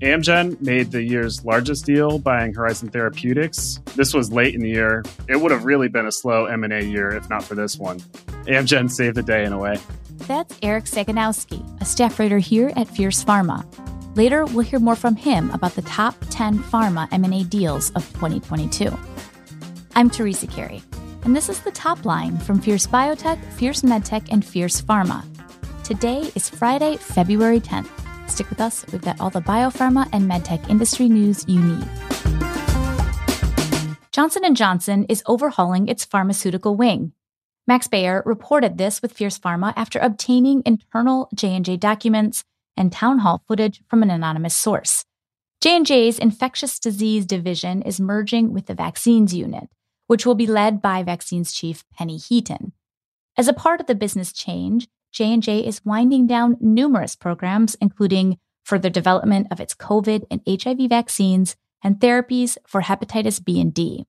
Amgen 0.00 0.60
made 0.60 0.92
the 0.92 1.02
year's 1.02 1.44
largest 1.44 1.84
deal 1.84 2.18
buying 2.18 2.54
Horizon 2.54 2.88
Therapeutics. 2.88 3.80
This 3.96 4.14
was 4.14 4.30
late 4.30 4.54
in 4.54 4.60
the 4.60 4.70
year. 4.70 5.02
It 5.28 5.40
would 5.40 5.50
have 5.50 5.64
really 5.64 5.88
been 5.88 6.06
a 6.06 6.12
slow 6.12 6.46
M&A 6.46 6.82
year 6.82 7.10
if 7.10 7.28
not 7.28 7.42
for 7.42 7.56
this 7.56 7.76
one. 7.76 7.98
Amgen 8.46 8.90
saved 8.90 9.16
the 9.16 9.22
day 9.22 9.44
in 9.44 9.52
a 9.52 9.58
way. 9.58 9.78
That's 10.28 10.56
Eric 10.62 10.84
Sagonowsky, 10.84 11.80
a 11.80 11.84
staff 11.84 12.18
writer 12.18 12.38
here 12.38 12.72
at 12.76 12.88
Fierce 12.88 13.24
Pharma. 13.24 13.66
Later, 14.16 14.44
we'll 14.44 14.60
hear 14.60 14.78
more 14.78 14.96
from 14.96 15.16
him 15.16 15.50
about 15.50 15.74
the 15.74 15.82
top 15.82 16.14
10 16.30 16.58
pharma 16.58 17.08
M&A 17.12 17.42
deals 17.44 17.90
of 17.90 18.06
2022. 18.12 18.96
I'm 19.96 20.08
Teresa 20.08 20.46
Carey, 20.46 20.82
and 21.24 21.34
this 21.34 21.48
is 21.48 21.60
the 21.60 21.72
top 21.72 22.04
line 22.04 22.38
from 22.38 22.60
Fierce 22.60 22.86
Biotech, 22.86 23.44
Fierce 23.54 23.82
MedTech, 23.82 24.28
and 24.30 24.44
Fierce 24.44 24.80
Pharma. 24.80 25.24
Today 25.82 26.30
is 26.36 26.48
Friday, 26.48 26.96
February 26.96 27.60
10th. 27.60 27.99
Stick 28.30 28.48
with 28.48 28.60
us, 28.60 28.86
we've 28.90 29.02
got 29.02 29.20
all 29.20 29.28
the 29.28 29.40
biopharma 29.40 30.08
and 30.12 30.30
medtech 30.30 30.70
industry 30.70 31.08
news 31.10 31.44
you 31.46 31.60
need. 31.60 31.88
Johnson 34.12 34.54
& 34.54 34.56
Johnson 34.56 35.04
is 35.10 35.22
overhauling 35.26 35.88
its 35.88 36.04
pharmaceutical 36.04 36.74
wing. 36.74 37.12
Max 37.66 37.86
Bayer 37.86 38.22
reported 38.24 38.78
this 38.78 39.02
with 39.02 39.12
Fierce 39.12 39.38
Pharma 39.38 39.74
after 39.76 39.98
obtaining 39.98 40.62
internal 40.64 41.28
J&J 41.34 41.76
documents 41.76 42.44
and 42.76 42.90
town 42.90 43.18
hall 43.18 43.42
footage 43.46 43.82
from 43.88 44.02
an 44.02 44.10
anonymous 44.10 44.56
source. 44.56 45.04
J&J's 45.60 46.18
infectious 46.18 46.78
disease 46.78 47.26
division 47.26 47.82
is 47.82 48.00
merging 48.00 48.54
with 48.54 48.66
the 48.66 48.74
vaccines 48.74 49.34
unit, 49.34 49.68
which 50.06 50.24
will 50.24 50.34
be 50.34 50.46
led 50.46 50.80
by 50.80 51.02
vaccines 51.02 51.52
chief 51.52 51.84
Penny 51.92 52.16
Heaton. 52.16 52.72
As 53.36 53.48
a 53.48 53.52
part 53.52 53.80
of 53.80 53.86
the 53.86 53.94
business 53.94 54.32
change, 54.32 54.88
J&J 55.12 55.66
is 55.66 55.84
winding 55.84 56.26
down 56.26 56.56
numerous 56.60 57.16
programs 57.16 57.74
including 57.80 58.38
further 58.64 58.90
development 58.90 59.48
of 59.50 59.60
its 59.60 59.74
COVID 59.74 60.24
and 60.30 60.40
HIV 60.46 60.88
vaccines 60.88 61.56
and 61.82 61.96
therapies 61.96 62.56
for 62.66 62.82
hepatitis 62.82 63.44
B 63.44 63.60
and 63.60 63.72
D. 63.74 64.06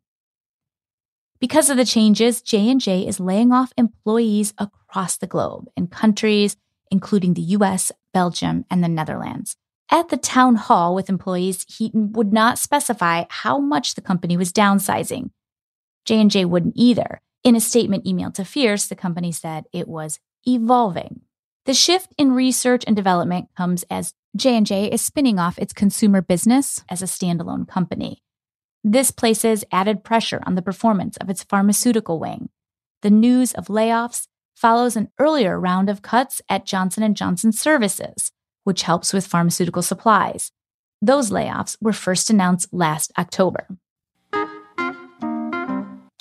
Because 1.40 1.70
of 1.72 1.78
the 1.78 1.86
changes, 1.86 2.42
J&J 2.42 3.08
is 3.08 3.20
laying 3.20 3.52
off 3.52 3.74
employees 3.78 4.54
across 4.58 5.18
the 5.18 5.28
globe 5.28 5.68
in 5.76 5.88
countries 5.88 6.56
including 6.92 7.34
the 7.34 7.42
US, 7.42 7.92
Belgium, 8.14 8.66
and 8.70 8.84
the 8.84 8.90
Netherlands. 8.90 9.56
At 9.90 10.10
the 10.10 10.18
town 10.18 10.56
hall 10.56 10.94
with 10.94 11.10
employees, 11.10 11.66
Heaton 11.68 12.14
would 12.14 12.32
not 12.32 12.60
specify 12.60 13.24
how 13.30 13.58
much 13.58 13.96
the 13.96 14.02
company 14.02 14.38
was 14.38 14.54
downsizing. 14.54 15.32
J&J 16.06 16.46
wouldn't 16.46 16.76
either. 16.78 17.22
In 17.44 17.56
a 17.56 17.60
statement 17.60 18.06
emailed 18.06 18.36
to 18.36 18.46
Fierce, 18.46 18.88
the 18.88 18.96
company 18.96 19.32
said 19.32 19.66
it 19.74 19.88
was 19.88 20.20
evolving. 20.48 21.22
The 21.66 21.74
shift 21.74 22.14
in 22.18 22.32
research 22.32 22.84
and 22.88 22.96
development 22.96 23.50
comes 23.56 23.84
as 23.90 24.14
J&J 24.36 24.92
is 24.92 25.02
spinning 25.02 25.38
off 25.38 25.60
its 25.60 25.74
consumer 25.74 26.22
business 26.22 26.84
as 26.90 27.02
a 27.02 27.06
standalone 27.06 27.68
company. 27.68 28.24
This 28.84 29.12
places 29.12 29.64
added 29.72 30.04
pressure 30.04 30.42
on 30.46 30.56
the 30.56 30.62
performance 30.62 31.18
of 31.18 31.30
its 31.30 31.44
pharmaceutical 31.44 32.20
wing. 32.20 32.50
The 33.02 33.12
news 33.12 33.54
of 33.54 33.68
layoffs 33.68 34.28
follows 34.56 34.96
an 34.96 35.10
earlier 35.20 35.60
round 35.60 35.90
of 35.90 36.02
cuts 36.02 36.42
at 36.50 36.66
Johnson 36.66 37.14
& 37.14 37.16
Johnson 37.16 37.52
Services, 37.52 38.32
which 38.64 38.84
helps 38.84 39.14
with 39.14 39.28
pharmaceutical 39.28 39.82
supplies. 39.82 40.52
Those 41.02 41.32
layoffs 41.32 41.78
were 41.82 41.94
first 41.94 42.30
announced 42.30 42.70
last 42.72 43.12
October. 43.18 43.68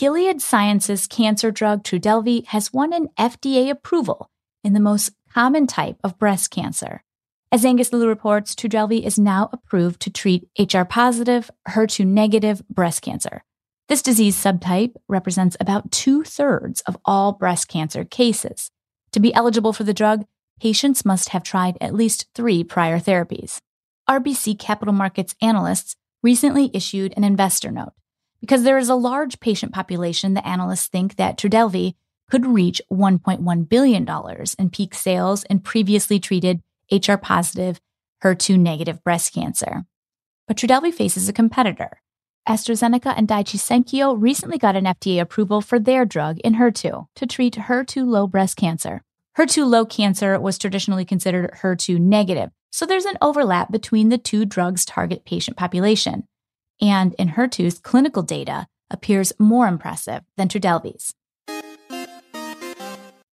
Gilead 0.01 0.41
Sciences 0.41 1.07
cancer 1.07 1.51
drug 1.51 1.85
Trodelvy 1.85 2.47
has 2.47 2.73
won 2.73 2.95
an 2.95 3.09
FDA 3.19 3.69
approval 3.69 4.31
in 4.65 4.73
the 4.73 4.81
most 4.81 5.11
common 5.35 5.67
type 5.67 5.99
of 6.03 6.19
breast 6.19 6.51
cancer. 6.51 7.05
As 7.53 7.67
Angus 7.67 7.93
Liu 7.93 8.09
reports, 8.09 8.55
Trodelvy 8.55 9.05
is 9.05 9.19
now 9.19 9.51
approved 9.53 10.01
to 10.01 10.11
treat 10.11 10.49
HR 10.59 10.85
positive, 10.85 11.51
HER2 11.69 12.07
negative 12.07 12.67
breast 12.71 13.03
cancer. 13.03 13.45
This 13.91 14.01
disease 14.01 14.43
subtype 14.43 14.95
represents 15.07 15.59
about 15.61 15.93
two 15.93 16.25
thirds 16.25 16.81
of 16.87 16.97
all 17.05 17.33
breast 17.33 17.69
cancer 17.69 18.03
cases. 18.03 18.71
To 19.13 19.21
be 19.21 19.35
eligible 19.35 19.75
for 19.75 19.85
the 19.85 19.93
drug, 19.93 20.25
patients 20.63 21.05
must 21.05 21.29
have 21.29 21.43
tried 21.43 21.77
at 21.79 21.93
least 21.93 22.25
three 22.35 22.65
prior 22.65 23.01
therapies. 23.01 23.59
RBC 24.09 24.59
Capital 24.59 24.95
Markets 24.95 25.35
analysts 25.43 25.95
recently 26.23 26.71
issued 26.73 27.13
an 27.19 27.25
investor 27.25 27.71
note 27.71 27.93
because 28.41 28.63
there 28.63 28.79
is 28.79 28.89
a 28.89 28.95
large 28.95 29.41
patient 29.41 29.73
population, 29.73 30.35
the 30.35 30.47
analysts 30.47 30.89
think 30.89 31.17
that 31.17 31.39
Trodelvy 31.39 31.95
could 32.31 32.47
reach 32.47 32.81
$1.1 32.91 33.69
billion 33.69 34.09
in 34.59 34.71
peak 34.71 34.95
sales 34.95 35.45
in 35.45 35.59
previously 35.61 36.19
treated 36.19 36.63
HR 36.91 37.17
positive, 37.17 37.81
HER2 38.23 38.59
negative 38.59 39.03
breast 39.05 39.35
cancer. 39.35 39.85
But 40.47 40.57
Trodelvy 40.57 40.93
faces 40.93 41.29
a 41.29 41.33
competitor. 41.33 42.01
AstraZeneca 42.49 43.15
and 43.17 43.29
Daiichi 43.29 43.59
Sankyo 43.59 44.17
recently 44.19 44.59
got 44.59 44.77
an 44.77 44.85
FDA 44.85 45.21
approval 45.21 45.61
for 45.61 45.79
their 45.79 46.05
drug 46.05 46.39
Enhertu 46.45 47.07
to 47.15 47.27
treat 47.27 47.55
HER2 47.55 48.07
low 48.07 48.27
breast 48.27 48.57
cancer. 48.57 49.03
HER2 49.39 49.69
low 49.69 49.85
cancer 49.85 50.41
was 50.41 50.59
traditionally 50.59 51.05
considered 51.05 51.53
HER2 51.63 52.01
negative, 52.01 52.51
so 52.71 52.87
there's 52.87 53.05
an 53.05 53.19
overlap 53.21 53.71
between 53.71 54.09
the 54.09 54.19
two 54.19 54.45
drugs' 54.45 54.85
target 54.85 55.25
patient 55.25 55.57
population 55.57 56.25
and 56.81 57.15
Enhertu's 57.19 57.79
clinical 57.79 58.23
data 58.23 58.67
appears 58.91 59.33
more 59.39 59.67
impressive 59.67 60.23
than 60.37 60.49
Trodelvy's. 60.49 61.15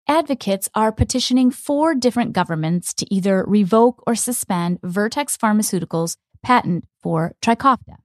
Advocates 0.08 0.70
are 0.76 0.92
petitioning 0.92 1.50
four 1.50 1.96
different 1.96 2.34
governments 2.34 2.94
to 2.94 3.12
either 3.14 3.44
revoke 3.48 4.04
or 4.06 4.14
suspend 4.14 4.80
Vertex 4.84 5.36
Pharmaceuticals' 5.36 6.18
patent 6.44 6.86
for 7.02 7.36
Trikafta. 7.42 7.98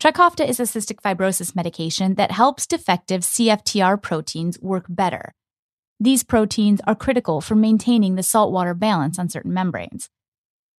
Trikafta 0.00 0.48
is 0.48 0.58
a 0.58 0.62
cystic 0.62 1.02
fibrosis 1.02 1.54
medication 1.54 2.14
that 2.14 2.30
helps 2.30 2.66
defective 2.66 3.20
CFTR 3.20 4.00
proteins 4.00 4.58
work 4.60 4.86
better. 4.88 5.34
These 6.02 6.22
proteins 6.22 6.80
are 6.86 6.94
critical 6.94 7.42
for 7.42 7.54
maintaining 7.54 8.14
the 8.14 8.22
saltwater 8.22 8.72
balance 8.72 9.18
on 9.18 9.28
certain 9.28 9.52
membranes. 9.52 10.08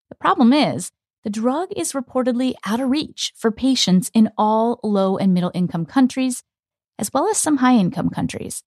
The 0.09 0.15
problem 0.15 0.51
is, 0.51 0.91
the 1.23 1.29
drug 1.29 1.69
is 1.75 1.93
reportedly 1.93 2.53
out 2.65 2.79
of 2.79 2.89
reach 2.89 3.31
for 3.35 3.51
patients 3.51 4.09
in 4.13 4.31
all 4.37 4.79
low 4.83 5.17
and 5.17 5.33
middle 5.33 5.51
income 5.53 5.85
countries, 5.85 6.43
as 6.97 7.11
well 7.13 7.29
as 7.29 7.37
some 7.37 7.57
high 7.57 7.75
income 7.75 8.09
countries. 8.09 8.63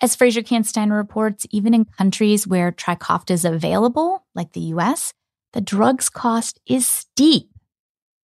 As 0.00 0.16
Fraiser 0.16 0.42
Kansteiner 0.42 0.96
reports, 0.96 1.46
even 1.50 1.74
in 1.74 1.84
countries 1.84 2.46
where 2.46 2.72
Trikafta 2.72 3.30
is 3.30 3.44
available, 3.44 4.24
like 4.34 4.52
the 4.52 4.72
US, 4.76 5.12
the 5.52 5.60
drug's 5.60 6.08
cost 6.08 6.58
is 6.66 6.86
steep, 6.86 7.50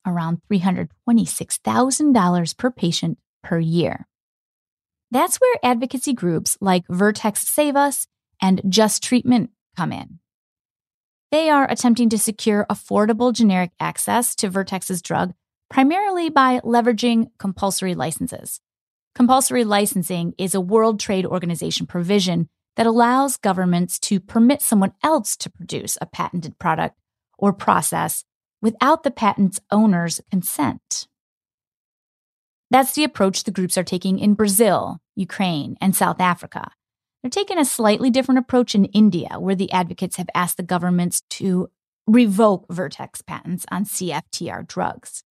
around 0.06 0.40
$326,000 0.50 2.56
per 2.56 2.70
patient 2.70 3.18
per 3.44 3.58
year. 3.58 4.06
That's 5.10 5.36
where 5.36 5.56
advocacy 5.62 6.14
groups 6.14 6.56
like 6.60 6.84
Vertex 6.88 7.46
Save 7.46 7.76
Us 7.76 8.06
and 8.42 8.60
Just 8.68 9.02
Treatment 9.02 9.50
come 9.76 9.92
in. 9.92 10.18
They 11.30 11.50
are 11.50 11.70
attempting 11.70 12.08
to 12.10 12.18
secure 12.18 12.64
affordable 12.70 13.32
generic 13.32 13.72
access 13.78 14.34
to 14.36 14.48
Vertex's 14.48 15.02
drug 15.02 15.34
primarily 15.68 16.30
by 16.30 16.60
leveraging 16.60 17.26
compulsory 17.38 17.94
licenses. 17.94 18.60
Compulsory 19.14 19.64
licensing 19.64 20.32
is 20.38 20.54
a 20.54 20.60
World 20.60 20.98
Trade 20.98 21.26
Organization 21.26 21.86
provision 21.86 22.48
that 22.76 22.86
allows 22.86 23.36
governments 23.36 23.98
to 23.98 24.20
permit 24.20 24.62
someone 24.62 24.92
else 25.02 25.36
to 25.36 25.50
produce 25.50 25.98
a 26.00 26.06
patented 26.06 26.58
product 26.58 26.96
or 27.36 27.52
process 27.52 28.24
without 28.62 29.02
the 29.02 29.10
patent's 29.10 29.60
owner's 29.70 30.20
consent. 30.30 31.08
That's 32.70 32.94
the 32.94 33.04
approach 33.04 33.44
the 33.44 33.50
groups 33.50 33.76
are 33.76 33.84
taking 33.84 34.18
in 34.18 34.34
Brazil, 34.34 34.98
Ukraine, 35.16 35.76
and 35.80 35.94
South 35.94 36.20
Africa. 36.20 36.70
They're 37.28 37.44
taking 37.44 37.58
a 37.58 37.64
slightly 37.66 38.08
different 38.08 38.38
approach 38.38 38.74
in 38.74 38.86
India, 38.86 39.38
where 39.38 39.54
the 39.54 39.70
advocates 39.70 40.16
have 40.16 40.30
asked 40.34 40.56
the 40.56 40.62
governments 40.62 41.20
to 41.28 41.68
revoke 42.06 42.64
Vertex 42.70 43.20
patents 43.20 43.66
on 43.70 43.84
CFTR 43.84 44.66
drugs. 44.66 45.24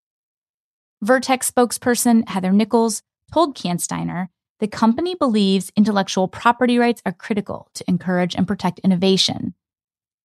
Vertex 1.00 1.50
spokesperson 1.50 2.28
Heather 2.28 2.52
Nichols 2.52 3.02
told 3.32 3.56
Kansteiner 3.56 4.28
the 4.60 4.68
company 4.68 5.14
believes 5.14 5.72
intellectual 5.74 6.28
property 6.28 6.76
rights 6.76 7.00
are 7.06 7.14
critical 7.14 7.70
to 7.72 7.84
encourage 7.88 8.34
and 8.34 8.46
protect 8.46 8.78
innovation. 8.80 9.54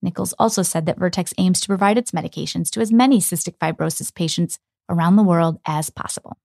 Nichols 0.01 0.33
also 0.37 0.63
said 0.63 0.85
that 0.87 0.99
Vertex 0.99 1.33
aims 1.37 1.61
to 1.61 1.67
provide 1.67 1.97
its 1.97 2.11
medications 2.11 2.69
to 2.71 2.81
as 2.81 2.91
many 2.91 3.19
cystic 3.19 3.57
fibrosis 3.59 4.13
patients 4.13 4.59
around 4.89 5.15
the 5.15 5.23
world 5.23 5.57
as 5.65 5.89
possible. 5.89 6.35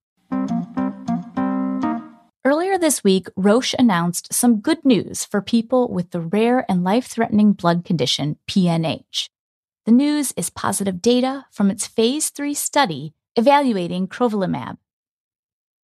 Earlier 2.46 2.78
this 2.78 3.02
week, 3.02 3.26
Roche 3.34 3.74
announced 3.76 4.32
some 4.32 4.60
good 4.60 4.84
news 4.84 5.24
for 5.24 5.42
people 5.42 5.88
with 5.88 6.12
the 6.12 6.20
rare 6.20 6.64
and 6.70 6.84
life 6.84 7.06
threatening 7.08 7.54
blood 7.54 7.84
condition 7.84 8.36
PNH. 8.46 9.30
The 9.84 9.90
news 9.90 10.32
is 10.36 10.48
positive 10.48 11.02
data 11.02 11.46
from 11.50 11.72
its 11.72 11.88
phase 11.88 12.30
3 12.30 12.54
study 12.54 13.14
evaluating 13.34 14.06
crovalimab. 14.06 14.76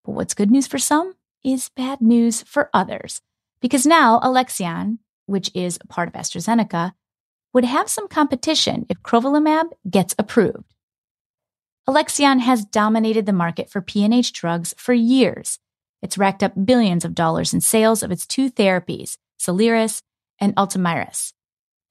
But 0.05 0.13
what's 0.13 0.35
good 0.35 0.53
news 0.53 0.69
for 0.69 0.79
some 0.79 1.15
is 1.43 1.69
bad 1.71 2.01
news 2.01 2.43
for 2.43 2.71
others, 2.73 3.23
because 3.61 3.85
now 3.85 4.21
Alexion, 4.23 5.01
which 5.27 5.51
is 5.55 5.81
part 5.89 6.07
of 6.07 6.15
AstraZeneca, 6.15 6.93
would 7.53 7.65
have 7.65 7.89
some 7.89 8.07
competition 8.07 8.87
if 8.89 9.03
crovalimab 9.03 9.73
gets 9.91 10.15
approved. 10.17 10.73
Alexion 11.89 12.39
has 12.39 12.65
dominated 12.65 13.27
the 13.27 13.33
market 13.33 13.69
for 13.69 13.83
PNH 13.83 14.31
drugs 14.31 14.77
for 14.79 14.93
years. 14.93 15.59
It's 16.03 16.19
racked 16.19 16.43
up 16.43 16.53
billions 16.65 17.05
of 17.05 17.15
dollars 17.15 17.55
in 17.55 17.61
sales 17.61 18.03
of 18.03 18.11
its 18.11 18.27
two 18.27 18.51
therapies, 18.51 19.17
Soliris 19.41 20.03
and 20.41 20.55
Ultomiris. 20.57 21.33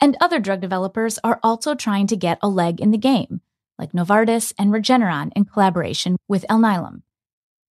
And 0.02 0.18
other 0.19 0.40
drug 0.40 0.62
developers 0.62 1.19
are 1.24 1.40
also 1.42 1.75
trying 1.75 2.08
to 2.08 2.18
get 2.18 2.40
a 2.42 2.50
leg 2.50 2.81
in 2.81 2.92
the 2.92 2.98
game, 2.98 3.42
like 3.80 3.94
Novartis 3.94 4.54
and 4.60 4.72
Regeneron 4.72 5.31
in 5.36 5.46
collaboration 5.46 6.18
with 6.28 6.46
Alnylam. 6.50 7.04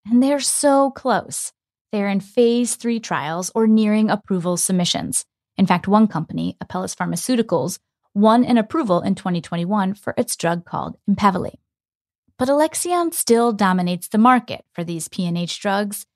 And 0.06 0.22
they're 0.22 0.40
so 0.40 0.90
close. 0.90 1.52
They're 1.92 2.08
in 2.08 2.20
phase 2.20 2.76
three 2.76 3.00
trials 3.00 3.50
or 3.54 3.66
nearing 3.66 4.10
approval 4.10 4.56
submissions. 4.56 5.24
In 5.56 5.66
fact, 5.66 5.88
one 5.88 6.06
company, 6.06 6.56
Apellis 6.62 6.94
Pharmaceuticals, 6.94 7.78
won 8.14 8.44
an 8.44 8.58
approval 8.58 9.00
in 9.00 9.14
2021 9.14 9.94
for 9.94 10.14
its 10.16 10.36
drug 10.36 10.64
called 10.64 10.96
Empaveli. 11.08 11.54
But 12.38 12.48
Alexion 12.48 13.12
still 13.12 13.52
dominates 13.52 14.08
the 14.08 14.18
market 14.18 14.64
for 14.72 14.84
these 14.84 15.08
PNH 15.08 15.60
drugs. 15.60 16.06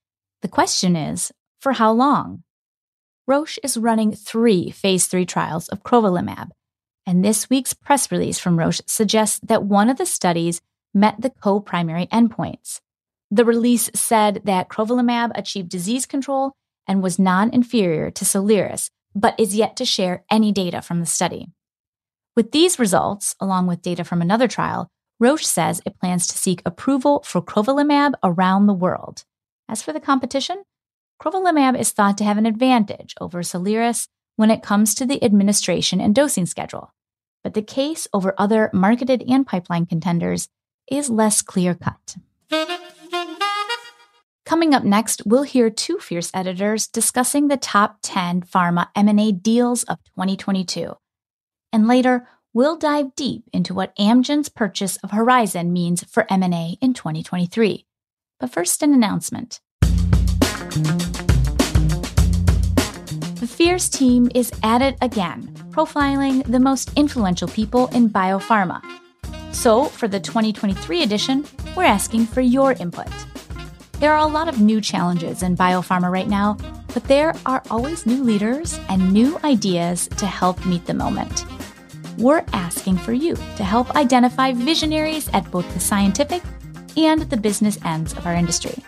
The 0.44 0.49
question 0.49 0.94
is, 0.94 1.32
for 1.62 1.73
how 1.73 1.91
long? 1.93 2.43
Roche 3.26 3.58
is 3.62 3.79
running 3.79 4.12
three 4.12 4.70
phase 4.70 5.06
three 5.06 5.25
trials 5.25 5.69
of 5.69 5.82
crovalimab, 5.82 6.50
and 7.06 7.25
this 7.25 7.49
week's 7.49 7.73
press 7.73 8.12
release 8.12 8.38
from 8.38 8.58
Roche 8.58 8.82
suggests 8.85 9.41
that 9.43 9.64
one 9.64 9.88
of 9.88 9.96
the 9.96 10.05
studies 10.05 10.61
met 10.93 11.19
the 11.19 11.31
co 11.31 11.61
primary 11.61 12.08
endpoints. 12.08 12.82
The 13.31 13.46
release 13.46 13.91
said 13.94 14.43
that 14.44 14.69
crovalimab 14.69 15.32
achieved 15.35 15.70
disease 15.70 16.05
control 16.05 16.52
and 16.87 17.02
was 17.02 17.19
non 17.19 17.49
inferior 17.49 18.11
to 18.11 18.26
Soliris, 18.26 18.91
but 19.14 19.41
is 19.41 19.56
yet 19.56 19.76
to 19.79 19.87
share 19.87 20.26
any 20.31 20.52
data 20.52 20.82
from 20.82 21.00
the 21.00 21.06
study. 21.06 21.49
With 22.37 22.52
these 22.52 22.79
results, 22.79 23.35
along 23.41 23.67
with 23.67 23.81
data 23.81 24.05
from 24.05 24.20
another 24.20 24.46
trial, 24.46 24.91
Roche 25.19 25.46
says 25.46 25.81
it 25.87 25.99
plans 25.99 26.26
to 26.26 26.37
seek 26.37 26.61
approval 26.67 27.23
for 27.25 27.41
crovalimab 27.41 28.12
around 28.23 28.67
the 28.67 28.75
world. 28.75 29.25
As 29.69 29.82
for 29.82 29.93
the 29.93 30.00
competition, 30.00 30.62
crovalimab 31.20 31.78
is 31.78 31.90
thought 31.90 32.19
to 32.19 32.25
have 32.25 32.38
an 32.38 32.46
advantage 32.46 33.14
over 33.20 33.43
Soliris 33.43 34.08
when 34.37 34.50
it 34.50 34.62
comes 34.62 34.94
to 34.94 35.06
the 35.06 35.22
administration 35.25 36.00
and 36.00 36.14
dosing 36.14 36.46
schedule. 36.46 36.93
But 37.43 37.55
the 37.55 37.62
case 37.62 38.08
over 38.12 38.34
other 38.38 38.70
marketed 38.72 39.22
and 39.28 39.46
pipeline 39.46 39.87
contenders 39.87 40.49
is 40.90 41.11
less 41.11 41.43
clear 41.43 41.75
cut. 41.75 42.16
Coming 44.44 44.75
up 44.75 44.84
next, 44.84 45.22
we'll 45.25 45.43
hear 45.44 45.70
two 45.70 45.99
Fierce 45.99 46.31
editors 46.34 46.87
discussing 46.87 47.49
the 47.49 47.56
top 47.56 47.99
10 48.02 48.43
pharma 48.43 48.88
M&A 48.94 49.32
deals 49.32 49.84
of 49.84 49.99
2022. 50.05 50.94
And 51.72 51.88
later, 51.88 52.28
we'll 52.52 52.76
dive 52.76 53.14
deep 53.17 53.44
into 53.52 53.72
what 53.72 53.96
Amgen's 53.96 54.50
purchase 54.50 54.96
of 54.99 55.12
Horizon 55.12 55.72
means 55.72 56.05
for 56.05 56.31
M&A 56.31 56.76
in 56.81 56.93
2023. 56.93 57.87
But 58.40 58.50
first, 58.50 58.82
an 58.82 58.92
announcement. 58.92 59.60
The 63.40 63.46
Fierce 63.48 63.88
team 63.88 64.28
is 64.34 64.50
at 64.62 64.82
it 64.82 64.96
again, 65.00 65.54
profiling 65.70 66.44
the 66.50 66.58
most 66.58 66.90
influential 66.96 67.48
people 67.48 67.86
in 67.88 68.10
biopharma. 68.10 68.82
So, 69.52 69.84
for 69.84 70.08
the 70.08 70.19
2023 70.19 71.02
edition, 71.02 71.44
we're 71.76 71.84
asking 71.84 72.26
for 72.26 72.40
your 72.40 72.72
input. 72.72 73.08
There 74.00 74.12
are 74.12 74.26
a 74.26 74.32
lot 74.32 74.48
of 74.48 74.60
new 74.60 74.81
challenges 74.81 75.42
in 75.42 75.56
biopharma 75.56 76.10
right 76.10 76.28
now, 76.28 76.56
but 76.92 77.04
there 77.04 77.34
are 77.46 77.62
always 77.70 78.06
new 78.06 78.22
leaders 78.25 78.78
and 78.88 79.12
new 79.12 79.38
ideas 79.44 80.08
to 80.16 80.26
help 80.26 80.64
meet 80.66 80.86
the 80.86 80.94
moment. 80.94 81.44
We're 82.19 82.44
asking 82.52 82.98
for 82.98 83.12
you 83.12 83.36
to 83.36 83.64
help 83.64 83.94
identify 83.94 84.52
visionaries 84.52 85.28
at 85.32 85.50
both 85.50 85.72
the 85.75 85.81
scientific 85.81 86.42
and 86.96 87.23
the 87.23 87.37
business 87.37 87.79
ends 87.85 88.12
of 88.12 88.26
our 88.26 88.35
industry. 88.35 88.82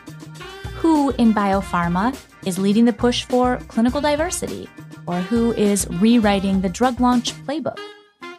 Who 0.76 1.10
in 1.12 1.32
biopharma 1.32 2.16
is 2.46 2.58
leading 2.58 2.84
the 2.84 2.92
push 2.92 3.24
for 3.24 3.58
clinical 3.68 4.00
diversity, 4.00 4.68
or 5.06 5.20
who 5.20 5.52
is 5.52 5.86
rewriting 5.90 6.60
the 6.60 6.68
drug 6.68 7.00
launch 7.00 7.32
playbook? 7.46 7.78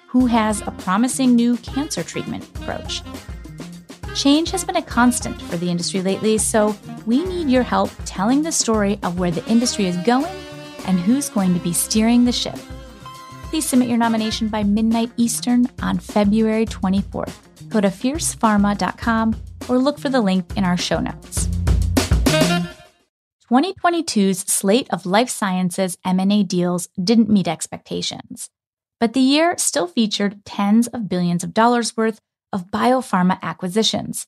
Who 0.08 0.28
has 0.28 0.62
a 0.62 0.72
promising 0.72 1.36
new 1.36 1.58
cancer 1.58 2.04
treatment 2.04 2.48
approach? 2.58 3.02
Change 4.16 4.52
has 4.52 4.64
been 4.64 4.78
a 4.78 4.82
constant 4.82 5.40
for 5.42 5.58
the 5.58 5.70
industry 5.70 6.02
lately, 6.02 6.38
so 6.38 6.76
we 7.06 7.24
need 7.24 7.50
your 7.50 7.64
help 7.64 7.92
telling 8.06 8.42
the 8.42 8.52
story 8.52 9.00
of 9.04 9.20
where 9.20 9.32
the 9.32 9.46
industry 9.48 9.86
is 9.86 9.98
going 9.98 10.26
and 10.86 11.00
who's 11.00 11.30
going 11.30 11.54
to 11.54 11.60
be 11.60 11.74
steering 11.74 12.26
the 12.26 12.32
ship. 12.32 12.58
Please 13.44 13.68
submit 13.68 13.90
your 13.90 13.98
nomination 13.98 14.48
by 14.48 14.64
midnight 14.64 15.12
Eastern 15.18 15.68
on 15.82 16.00
February 16.00 16.66
24th. 16.66 17.36
Go 17.70 17.80
to 17.80 17.90
fiercepharma.com 17.90 19.36
or 19.68 19.78
look 19.78 20.00
for 20.00 20.10
the 20.10 20.22
link 20.22 20.56
in 20.56 20.64
our 20.64 20.78
show 20.78 21.00
notes. 21.00 21.48
2022's 23.50 24.40
slate 24.40 24.88
of 24.92 25.06
life 25.06 25.30
sciences 25.30 25.98
M&A 26.04 26.44
deals 26.44 26.90
didn't 27.02 27.30
meet 27.30 27.48
expectations, 27.48 28.50
but 29.00 29.14
the 29.14 29.22
year 29.22 29.56
still 29.58 29.88
featured 29.88 30.44
tens 30.44 30.88
of 30.88 31.08
billions 31.08 31.44
of 31.44 31.54
dollars 31.54 31.96
worth 31.96 32.20
of 32.52 32.70
biopharma 32.72 33.42
acquisitions. 33.42 34.28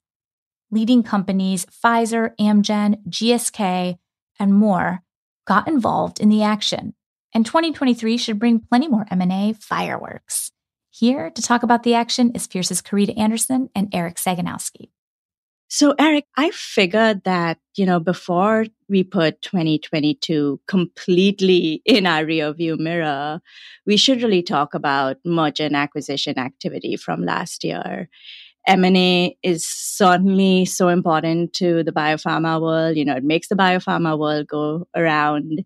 Leading 0.71 1.03
companies 1.03 1.65
Pfizer, 1.65 2.36
Amgen, 2.39 3.03
GSK, 3.09 3.97
and 4.39 4.53
more 4.53 5.01
got 5.45 5.68
involved 5.68 6.19
in 6.19 6.30
the 6.30 6.44
action. 6.44 6.94
And 7.33 7.45
2023 7.45 8.18
should 8.18 8.39
bring 8.39 8.59
plenty 8.59 8.88
more 8.88 9.06
M&A 9.12 9.53
fireworks. 9.53 10.51
Here 10.91 11.30
to 11.30 11.41
talk 11.41 11.63
about 11.63 11.83
the 11.83 11.94
action 11.94 12.31
is 12.31 12.47
Fierce's 12.47 12.81
Querida 12.81 13.18
Anderson 13.18 13.69
and 13.75 13.89
Eric 13.94 14.15
Sagonowsky. 14.15 14.89
So, 15.71 15.94
Eric, 16.00 16.25
I 16.36 16.50
figured 16.50 17.24
that, 17.25 17.60
you 17.75 17.86
know, 17.86 18.00
before 18.00 18.66
we 18.89 19.04
put 19.04 19.44
2022 19.44 20.60
completely 20.68 21.83
in 21.86 22.07
our 22.07 22.24
rearview 22.24 22.80
mirror, 22.80 23.39
we 23.86 23.95
should 23.95 24.24
really 24.24 24.42
talk 24.42 24.74
about 24.74 25.18
merger 25.24 25.66
and 25.66 25.75
acquisition 25.75 26.39
activity 26.39 26.95
from 26.95 27.24
last 27.24 27.63
year. 27.63 28.10
M&A 28.68 29.38
is 29.44 29.63
certainly 29.63 30.66
so 30.66 30.88
important 30.88 31.54
to 31.54 31.83
the 31.83 31.92
biopharma 31.92 32.60
world. 32.60 32.98
You 32.98 33.06
know, 33.06 33.15
it 33.15 33.24
makes 33.24 33.48
the 33.48 33.56
biopharma 33.56 34.18
world 34.18 34.48
go 34.48 34.88
around. 34.95 35.63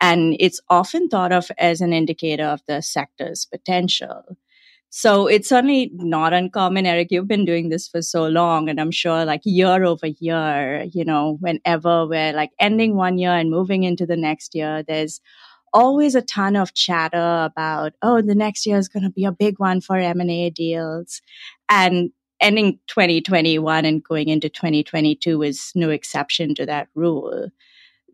And 0.00 0.34
it's 0.40 0.60
often 0.70 1.08
thought 1.08 1.30
of 1.30 1.50
as 1.58 1.82
an 1.82 1.92
indicator 1.92 2.44
of 2.44 2.62
the 2.66 2.80
sector's 2.80 3.44
potential. 3.44 4.36
So 4.94 5.26
it's 5.26 5.48
certainly 5.48 5.90
not 5.94 6.34
uncommon, 6.34 6.84
Eric. 6.84 7.08
You've 7.10 7.26
been 7.26 7.46
doing 7.46 7.70
this 7.70 7.88
for 7.88 8.02
so 8.02 8.26
long. 8.26 8.68
And 8.68 8.78
I'm 8.78 8.90
sure 8.90 9.24
like 9.24 9.40
year 9.42 9.84
over 9.84 10.08
year, 10.20 10.86
you 10.92 11.02
know, 11.02 11.38
whenever 11.40 12.06
we're 12.06 12.34
like 12.34 12.50
ending 12.60 12.94
one 12.94 13.16
year 13.16 13.30
and 13.30 13.50
moving 13.50 13.84
into 13.84 14.04
the 14.04 14.18
next 14.18 14.54
year, 14.54 14.82
there's 14.82 15.18
always 15.72 16.14
a 16.14 16.20
ton 16.20 16.56
of 16.56 16.74
chatter 16.74 17.42
about, 17.42 17.94
oh, 18.02 18.20
the 18.20 18.34
next 18.34 18.66
year 18.66 18.76
is 18.76 18.90
going 18.90 19.02
to 19.02 19.08
be 19.08 19.24
a 19.24 19.32
big 19.32 19.58
one 19.58 19.80
for 19.80 19.96
M&A 19.96 20.50
deals. 20.50 21.22
And 21.70 22.10
ending 22.38 22.78
2021 22.88 23.86
and 23.86 24.04
going 24.04 24.28
into 24.28 24.50
2022 24.50 25.42
is 25.42 25.72
no 25.74 25.88
exception 25.88 26.54
to 26.56 26.66
that 26.66 26.88
rule. 26.94 27.48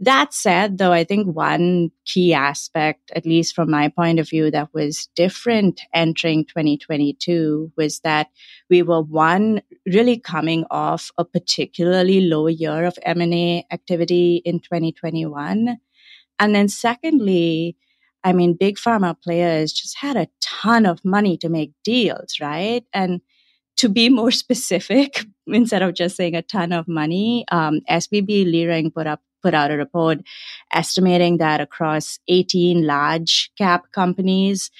That 0.00 0.33
said, 0.33 0.78
though, 0.78 0.93
I 0.93 1.02
think 1.02 1.35
one 1.35 1.90
key 2.05 2.33
aspect, 2.33 3.11
at 3.17 3.26
least 3.26 3.55
from 3.55 3.71
my 3.71 3.88
point 3.88 4.21
of 4.21 4.28
view, 4.28 4.49
that 4.52 4.73
was 4.73 5.09
different 5.17 5.81
entering 5.93 6.45
2022 6.45 7.73
was 7.76 7.99
that 8.00 8.28
we 8.71 8.83
were 8.83 9.02
one 9.02 9.61
really 9.87 10.17
coming 10.17 10.64
off 10.71 11.11
a 11.19 11.25
particularly 11.25 12.21
low 12.21 12.47
year 12.47 12.85
of 12.85 12.97
M&A 13.02 13.67
activity 13.73 14.40
in 14.45 14.61
2021. 14.61 15.78
And 16.38 16.55
then 16.55 16.69
secondly, 16.69 17.76
I 18.23 18.33
mean, 18.33 18.55
big 18.55 18.76
pharma 18.76 19.21
players 19.21 19.73
just 19.73 19.97
had 19.97 20.17
a 20.17 20.28
ton 20.40 20.87
of 20.87 21.05
money 21.05 21.37
to 21.38 21.49
make 21.49 21.73
deals, 21.83 22.37
right? 22.40 22.85
And 22.93 23.21
to 23.78 23.88
be 23.88 24.09
more 24.11 24.31
specific, 24.45 25.25
instead 25.49 25.83
of 25.83 25.95
just 25.95 26.14
saying 26.14 26.37
a 26.37 26.43
ton 26.43 26.73
of 26.73 26.87
money, 26.87 27.45
um, 27.50 27.81
SVB 27.90 28.47
Leerink 28.47 28.95
put 28.95 29.09
up 29.09 29.23
put 29.42 29.54
out 29.54 29.71
a 29.71 29.76
report 29.76 30.18
estimating 30.73 31.38
that 31.38 31.61
across 31.61 32.18
18 32.28 32.87
large 32.87 33.50
cap 33.57 33.90
companies, 33.92 34.71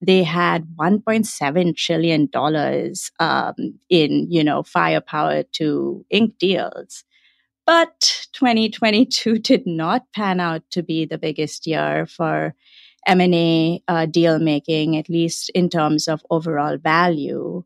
they 0.00 0.22
had 0.22 0.66
1.7 0.78 1.76
trillion 1.76 2.26
dollars 2.26 3.10
um, 3.18 3.54
in 3.88 4.30
you 4.30 4.44
know 4.44 4.62
firepower 4.62 5.42
to 5.52 6.04
ink 6.10 6.34
deals. 6.38 7.04
But 7.66 8.26
2022 8.32 9.38
did 9.38 9.66
not 9.66 10.04
pan 10.14 10.40
out 10.40 10.62
to 10.70 10.82
be 10.82 11.04
the 11.04 11.18
biggest 11.18 11.66
year 11.66 12.06
for 12.06 12.54
M&A 13.06 13.82
uh, 13.86 14.06
deal 14.06 14.38
making, 14.38 14.96
at 14.96 15.08
least 15.08 15.50
in 15.50 15.68
terms 15.68 16.08
of 16.08 16.24
overall 16.30 16.76
value. 16.76 17.62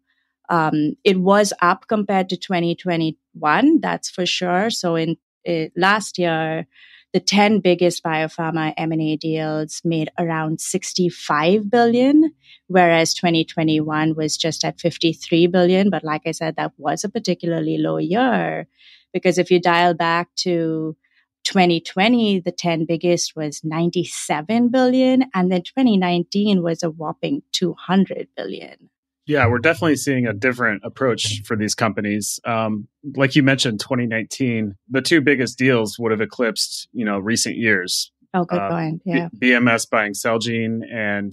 Um, 0.51 0.97
it 1.05 1.19
was 1.21 1.53
up 1.63 1.87
compared 1.89 2.29
to 2.31 2.37
2021, 2.37 3.81
that's 3.81 4.11
for 4.11 4.27
sure. 4.27 4.69
So 4.69 4.97
in 4.97 5.17
uh, 5.49 5.67
last 5.77 6.19
year, 6.19 6.67
the 7.13 7.21
10 7.21 7.61
biggest 7.61 8.05
biopharma 8.05 8.73
M&A 8.77 9.17
deals 9.17 9.81
made 9.85 10.11
around 10.19 10.61
65 10.61 11.69
billion, 11.69 12.33
whereas 12.69 13.15
2021 13.15 14.15
was 14.15 14.37
just 14.37 14.65
at 14.65 14.81
53 14.81 15.49
billion. 15.49 15.91
But 15.91 16.05
like 16.05 16.23
I 16.27 16.31
said, 16.31 16.57
that 16.57 16.73
was 16.77 17.03
a 17.03 17.09
particularly 17.09 17.79
low 17.79 17.99
year 17.99 18.69
because 19.13 19.39
if 19.39 19.51
you 19.51 19.61
dial 19.61 19.95
back 19.95 20.29
to 20.37 20.97
2020, 21.45 22.41
the 22.41 22.53
10 22.53 22.85
biggest 22.85 23.35
was 23.35 23.65
97 23.65 24.69
billion, 24.69 25.25
and 25.35 25.51
then 25.51 25.63
2019 25.63 26.63
was 26.63 26.83
a 26.83 26.91
whopping 26.91 27.43
200 27.53 28.29
billion. 28.37 28.91
Yeah, 29.31 29.47
we're 29.47 29.61
definitely 29.61 29.95
seeing 29.95 30.27
a 30.27 30.33
different 30.33 30.83
approach 30.85 31.43
for 31.45 31.57
these 31.57 31.77
companies. 31.77 32.41
Um, 32.45 32.89
like 33.15 33.37
you 33.37 33.45
mentioned, 33.45 33.79
2019, 33.79 34.75
the 34.89 35.01
two 35.01 35.21
biggest 35.21 35.57
deals 35.57 36.01
would 36.01 36.11
have 36.11 36.21
eclipsed, 36.21 36.89
you 36.93 37.05
know, 37.05 37.21
recent 37.21 37.55
years. 37.55 38.11
Oh, 38.35 38.45
good 38.45 38.59
uh, 38.59 38.69
point. 38.69 39.03
Yeah. 39.05 39.29
B- 39.39 39.51
BMS 39.51 39.89
buying 39.89 40.15
Celgene 40.15 40.81
and 40.93 41.33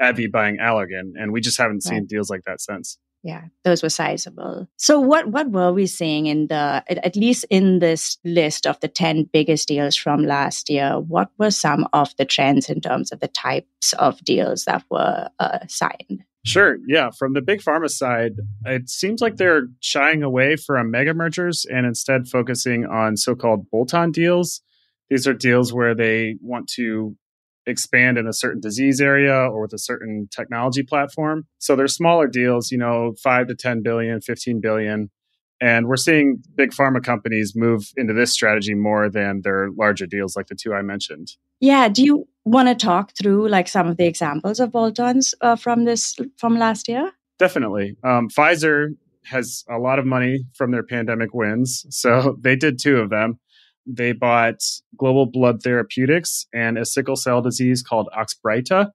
AbbVie 0.00 0.30
buying 0.30 0.58
Allergan, 0.58 1.14
and 1.16 1.32
we 1.32 1.40
just 1.40 1.58
haven't 1.58 1.82
seen 1.82 1.98
right. 1.98 2.06
deals 2.06 2.30
like 2.30 2.44
that 2.44 2.60
since. 2.60 2.96
Yeah, 3.24 3.42
those 3.64 3.82
were 3.82 3.88
sizable. 3.88 4.68
So, 4.76 5.00
what 5.00 5.28
what 5.28 5.50
were 5.50 5.72
we 5.72 5.86
seeing 5.86 6.26
in 6.26 6.46
the 6.46 6.84
at 6.88 7.16
least 7.16 7.44
in 7.50 7.80
this 7.80 8.18
list 8.24 8.68
of 8.68 8.78
the 8.78 8.88
ten 8.88 9.28
biggest 9.32 9.66
deals 9.66 9.96
from 9.96 10.24
last 10.24 10.70
year? 10.70 11.00
What 11.00 11.30
were 11.38 11.50
some 11.50 11.88
of 11.92 12.14
the 12.18 12.24
trends 12.24 12.68
in 12.68 12.80
terms 12.80 13.10
of 13.10 13.18
the 13.18 13.28
types 13.28 13.92
of 13.94 14.20
deals 14.24 14.64
that 14.64 14.84
were 14.90 15.28
uh, 15.40 15.58
signed? 15.68 16.24
Sure. 16.44 16.78
Yeah. 16.88 17.10
From 17.16 17.34
the 17.34 17.40
big 17.40 17.60
pharma 17.60 17.88
side, 17.88 18.32
it 18.64 18.88
seems 18.88 19.20
like 19.20 19.36
they're 19.36 19.68
shying 19.80 20.22
away 20.24 20.56
from 20.56 20.90
mega 20.90 21.14
mergers 21.14 21.64
and 21.64 21.86
instead 21.86 22.26
focusing 22.26 22.84
on 22.84 23.16
so 23.16 23.36
called 23.36 23.70
bolt 23.70 23.94
on 23.94 24.10
deals. 24.10 24.60
These 25.08 25.28
are 25.28 25.34
deals 25.34 25.72
where 25.72 25.94
they 25.94 26.36
want 26.40 26.68
to 26.76 27.16
expand 27.66 28.18
in 28.18 28.26
a 28.26 28.32
certain 28.32 28.60
disease 28.60 29.00
area 29.00 29.34
or 29.34 29.62
with 29.62 29.72
a 29.72 29.78
certain 29.78 30.28
technology 30.34 30.82
platform. 30.82 31.46
So 31.58 31.76
they're 31.76 31.86
smaller 31.86 32.26
deals, 32.26 32.72
you 32.72 32.78
know, 32.78 33.14
5 33.22 33.46
to 33.46 33.54
10 33.54 33.82
billion, 33.82 34.20
15 34.20 34.60
billion. 34.60 35.10
And 35.60 35.86
we're 35.86 35.96
seeing 35.96 36.42
big 36.56 36.72
pharma 36.72 37.04
companies 37.04 37.52
move 37.54 37.92
into 37.96 38.14
this 38.14 38.32
strategy 38.32 38.74
more 38.74 39.08
than 39.08 39.42
their 39.44 39.68
larger 39.78 40.06
deals 40.06 40.34
like 40.34 40.48
the 40.48 40.56
two 40.56 40.74
I 40.74 40.82
mentioned. 40.82 41.28
Yeah. 41.62 41.88
Do 41.88 42.02
you 42.02 42.28
want 42.44 42.68
to 42.68 42.74
talk 42.74 43.12
through 43.16 43.48
like 43.48 43.68
some 43.68 43.86
of 43.86 43.96
the 43.96 44.04
examples 44.04 44.58
of 44.58 44.72
bolt-ons 44.72 45.32
uh, 45.40 45.54
from 45.54 45.84
this 45.84 46.16
from 46.36 46.58
last 46.58 46.88
year? 46.88 47.12
Definitely. 47.38 47.96
Um, 48.02 48.28
Pfizer 48.28 48.88
has 49.24 49.64
a 49.70 49.78
lot 49.78 50.00
of 50.00 50.04
money 50.04 50.44
from 50.54 50.72
their 50.72 50.82
pandemic 50.82 51.32
wins, 51.32 51.86
so 51.88 52.36
they 52.40 52.56
did 52.56 52.80
two 52.80 52.96
of 52.96 53.10
them. 53.10 53.38
They 53.86 54.10
bought 54.10 54.60
Global 54.96 55.26
Blood 55.26 55.62
Therapeutics 55.62 56.46
and 56.52 56.76
a 56.76 56.84
sickle 56.84 57.16
cell 57.16 57.40
disease 57.40 57.80
called 57.80 58.08
Oxbryta, 58.16 58.90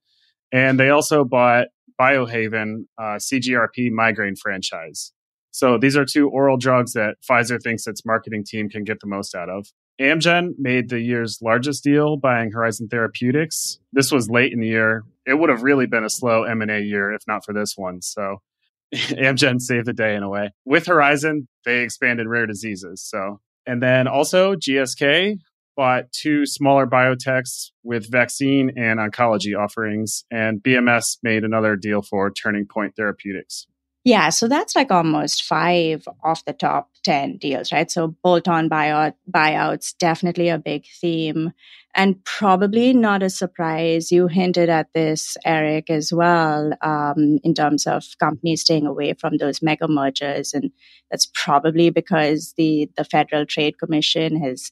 and 0.52 0.78
they 0.78 0.90
also 0.90 1.24
bought 1.24 1.68
Biohaven, 2.00 2.86
uh, 2.98 3.16
CGRP 3.16 3.92
migraine 3.92 4.36
franchise. 4.36 5.14
So 5.52 5.78
these 5.78 5.96
are 5.96 6.06
two 6.06 6.30
oral 6.30 6.58
drugs 6.58 6.94
that 6.94 7.16
Pfizer 7.28 7.62
thinks 7.62 7.88
its 7.88 8.06
marketing 8.06 8.44
team 8.46 8.70
can 8.70 8.84
get 8.84 9.00
the 9.00 9.08
most 9.08 9.36
out 9.36 9.50
of. 9.50 9.68
Amgen 10.00 10.54
made 10.58 10.90
the 10.90 11.00
year's 11.00 11.40
largest 11.42 11.84
deal 11.84 12.18
buying 12.18 12.52
Horizon 12.52 12.88
Therapeutics. 12.88 13.80
This 13.92 14.12
was 14.12 14.30
late 14.30 14.54
in 14.54 14.60
the 14.60 14.68
year. 14.68 15.04
It 15.26 15.36
would 15.36 15.50
have 15.50 15.64
really 15.64 15.88
been 15.88 16.04
a 16.04 16.10
slow 16.10 16.44
M&A 16.44 16.80
year 16.80 17.12
if 17.12 17.22
not 17.28 17.44
for 17.44 17.54
this 17.54 17.76
one. 17.76 18.02
So 18.02 18.38
Amgen 18.94 19.60
saved 19.60 19.88
the 19.88 19.94
day 19.94 20.16
in 20.16 20.24
a 20.24 20.30
way. 20.30 20.52
With 20.66 20.86
Horizon, 20.86 21.48
they 21.66 21.80
expanded 21.80 22.28
rare 22.28 22.46
diseases. 22.46 23.04
So, 23.04 23.42
and 23.66 23.82
then 23.82 24.08
also 24.08 24.56
GSK 24.56 25.40
bought 25.76 26.12
two 26.12 26.46
smaller 26.46 26.88
biotechs 26.88 27.72
with 27.84 28.10
vaccine 28.12 28.72
and 28.76 29.00
oncology 29.00 29.58
offerings, 29.58 30.26
and 30.32 30.62
BMS 30.62 31.18
made 31.22 31.44
another 31.44 31.76
deal 31.76 32.02
for 32.02 32.32
Turning 32.32 32.66
Point 32.66 32.96
Therapeutics. 32.96 33.68
Yeah, 34.08 34.30
so 34.30 34.48
that's 34.48 34.74
like 34.74 34.90
almost 34.90 35.44
five 35.44 36.08
of 36.24 36.42
the 36.46 36.54
top 36.54 36.90
10 37.04 37.40
deals, 37.40 37.74
right? 37.74 37.92
So 37.92 38.16
bolt 38.24 38.48
on 38.48 38.70
buyout, 38.70 39.16
buyouts, 39.30 39.98
definitely 39.98 40.48
a 40.48 40.58
big 40.58 40.86
theme. 41.02 41.52
And 41.94 42.24
probably 42.24 42.94
not 42.94 43.22
a 43.22 43.30
surprise. 43.30 44.10
You 44.10 44.28
hinted 44.28 44.70
at 44.70 44.94
this, 44.94 45.36
Eric, 45.44 45.90
as 45.90 46.14
well, 46.14 46.72
um, 46.82 47.40
in 47.44 47.54
terms 47.54 47.86
of 47.86 48.06
companies 48.18 48.62
staying 48.62 48.86
away 48.88 49.14
from 49.14 49.40
those 49.40 49.62
mega 49.62 49.90
mergers. 49.90 50.54
And 50.54 50.72
that's 51.12 51.30
probably 51.34 51.90
because 51.90 52.54
the, 52.56 52.90
the 52.96 53.04
Federal 53.04 53.46
Trade 53.46 53.78
Commission 53.78 54.42
has 54.42 54.72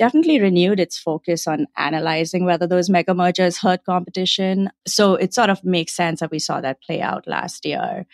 definitely 0.00 0.40
renewed 0.40 0.80
its 0.80 0.98
focus 0.98 1.46
on 1.46 1.66
analyzing 1.76 2.46
whether 2.46 2.66
those 2.66 2.88
mega 2.88 3.12
mergers 3.12 3.58
hurt 3.58 3.84
competition. 3.84 4.70
So 4.88 5.14
it 5.14 5.34
sort 5.34 5.50
of 5.50 5.62
makes 5.62 5.92
sense 5.92 6.20
that 6.20 6.30
we 6.30 6.38
saw 6.38 6.62
that 6.62 6.80
play 6.80 7.02
out 7.02 7.26
last 7.26 7.66
year. 7.66 8.06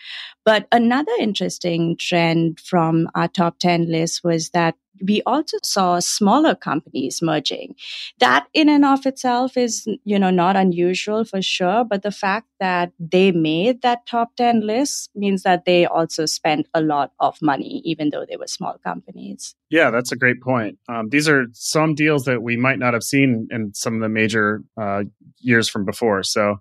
But 0.44 0.66
another 0.72 1.12
interesting 1.20 1.96
trend 1.96 2.58
from 2.58 3.08
our 3.14 3.28
top 3.28 3.60
10 3.60 3.88
list 3.88 4.24
was 4.24 4.50
that 4.50 4.74
we 5.02 5.22
also 5.26 5.58
saw 5.62 5.98
smaller 6.00 6.54
companies 6.54 7.20
merging. 7.22 7.74
That 8.18 8.46
in 8.54 8.68
and 8.68 8.84
of 8.84 9.06
itself 9.06 9.56
is, 9.56 9.86
you 10.04 10.18
know, 10.18 10.30
not 10.30 10.56
unusual 10.56 11.24
for 11.24 11.42
sure. 11.42 11.84
But 11.84 12.02
the 12.02 12.10
fact 12.10 12.46
that 12.60 12.92
they 12.98 13.32
made 13.32 13.82
that 13.82 14.06
top 14.06 14.36
10 14.36 14.60
list 14.66 15.10
means 15.14 15.42
that 15.42 15.64
they 15.64 15.86
also 15.86 16.26
spent 16.26 16.66
a 16.74 16.80
lot 16.80 17.12
of 17.20 17.40
money, 17.42 17.82
even 17.84 18.10
though 18.10 18.24
they 18.28 18.36
were 18.36 18.46
small 18.46 18.78
companies. 18.84 19.54
Yeah, 19.70 19.90
that's 19.90 20.12
a 20.12 20.16
great 20.16 20.40
point. 20.40 20.78
Um, 20.88 21.08
these 21.08 21.28
are 21.28 21.46
some 21.52 21.94
deals 21.94 22.24
that 22.24 22.42
we 22.42 22.56
might 22.56 22.78
not 22.78 22.94
have 22.94 23.02
seen 23.02 23.48
in 23.50 23.74
some 23.74 23.94
of 23.94 24.00
the 24.00 24.08
major 24.08 24.62
uh, 24.80 25.04
years 25.38 25.68
from 25.68 25.84
before. 25.84 26.22
So 26.22 26.56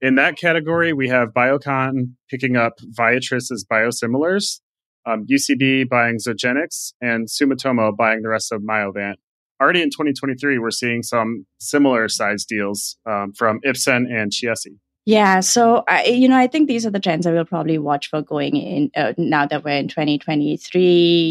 in 0.00 0.14
that 0.14 0.36
category, 0.38 0.92
we 0.92 1.08
have 1.08 1.30
Biocon 1.30 2.12
picking 2.30 2.56
up 2.56 2.78
Viatris's 2.98 3.66
biosimilars 3.70 4.60
um, 5.08 5.26
UCB 5.26 5.88
buying 5.88 6.18
Zogenix, 6.18 6.92
and 7.00 7.28
Sumitomo 7.28 7.96
buying 7.96 8.22
the 8.22 8.28
rest 8.28 8.52
of 8.52 8.62
Myovant. 8.62 9.14
Already 9.60 9.82
in 9.82 9.90
2023, 9.90 10.58
we're 10.58 10.70
seeing 10.70 11.02
some 11.02 11.46
similar 11.58 12.08
size 12.08 12.44
deals 12.44 12.96
um, 13.06 13.32
from 13.32 13.60
Ipsen 13.66 14.04
and 14.08 14.30
Chiesi. 14.30 14.76
Yeah, 15.08 15.40
so 15.40 15.84
I, 15.88 16.04
you 16.04 16.28
know, 16.28 16.36
I 16.36 16.48
think 16.48 16.68
these 16.68 16.84
are 16.84 16.90
the 16.90 17.00
trends 17.00 17.26
I 17.26 17.32
will 17.32 17.46
probably 17.46 17.78
watch 17.78 18.10
for 18.10 18.20
going 18.20 18.56
in 18.56 18.90
uh, 18.94 19.14
now 19.16 19.46
that 19.46 19.64
we're 19.64 19.78
in 19.78 19.88
2023. 19.88 20.82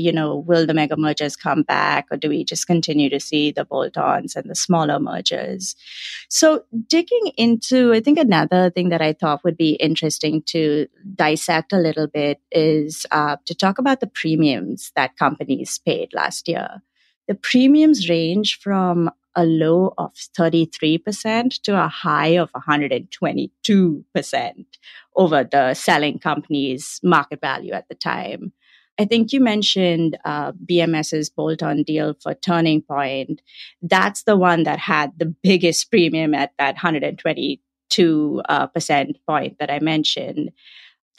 You 0.04 0.12
know, 0.12 0.36
will 0.36 0.66
the 0.66 0.74
mega 0.74 0.98
mergers 0.98 1.36
come 1.36 1.62
back, 1.62 2.08
or 2.10 2.18
do 2.18 2.28
we 2.30 2.44
just 2.44 2.66
continue 2.66 3.08
to 3.12 3.20
see 3.20 3.52
the 3.52 3.66
bolt-ons 3.66 4.36
and 4.36 4.50
the 4.50 4.56
smaller 4.56 5.00
mergers? 5.00 5.76
So, 6.28 6.64
digging 6.88 7.34
into, 7.38 7.94
I 7.94 8.00
think 8.00 8.18
another 8.18 8.72
thing 8.72 8.90
that 8.90 9.04
I 9.04 9.14
thought 9.14 9.44
would 9.44 9.58
be 9.58 9.74
interesting 9.74 10.42
to 10.48 10.88
dissect 11.14 11.72
a 11.72 11.78
little 11.78 12.08
bit 12.08 12.42
is 12.52 13.06
uh, 13.12 13.38
to 13.46 13.54
talk 13.54 13.78
about 13.78 14.00
the 14.00 14.08
premiums 14.08 14.92
that 14.96 15.18
companies 15.18 15.78
paid 15.86 16.16
last 16.16 16.48
year. 16.48 16.82
The 17.28 17.36
premiums 17.36 18.10
range 18.10 18.60
from 18.60 19.12
a 19.36 19.46
low 19.46 19.94
of 19.98 20.14
33% 20.14 21.62
to 21.62 21.82
a 21.82 21.88
high 21.88 22.38
of 22.38 22.52
122% 22.54 24.66
over 25.16 25.44
the 25.44 25.74
selling 25.76 26.20
company's 26.20 27.00
market 27.04 27.40
value 27.40 27.74
at 27.74 27.88
the 27.88 27.96
time. 27.96 28.52
I 29.00 29.06
think 29.06 29.32
you 29.32 29.40
mentioned 29.40 30.18
uh, 30.26 30.54
BMS's 30.54 31.30
bolt 31.30 31.62
on 31.62 31.84
deal 31.84 32.16
for 32.22 32.34
Turning 32.34 32.82
Point. 32.82 33.42
That's 33.82 34.24
the 34.24 34.36
one 34.36 34.64
that 34.64 34.80
had 34.80 35.14
the 35.20 35.34
biggest 35.44 35.92
premium 35.92 36.34
at 36.34 36.54
that 36.58 36.76
122 36.76 38.42
uh, 38.50 38.68
percent 38.68 39.18
point 39.28 39.60
that 39.60 39.70
I 39.70 39.80
mentioned. 39.80 40.52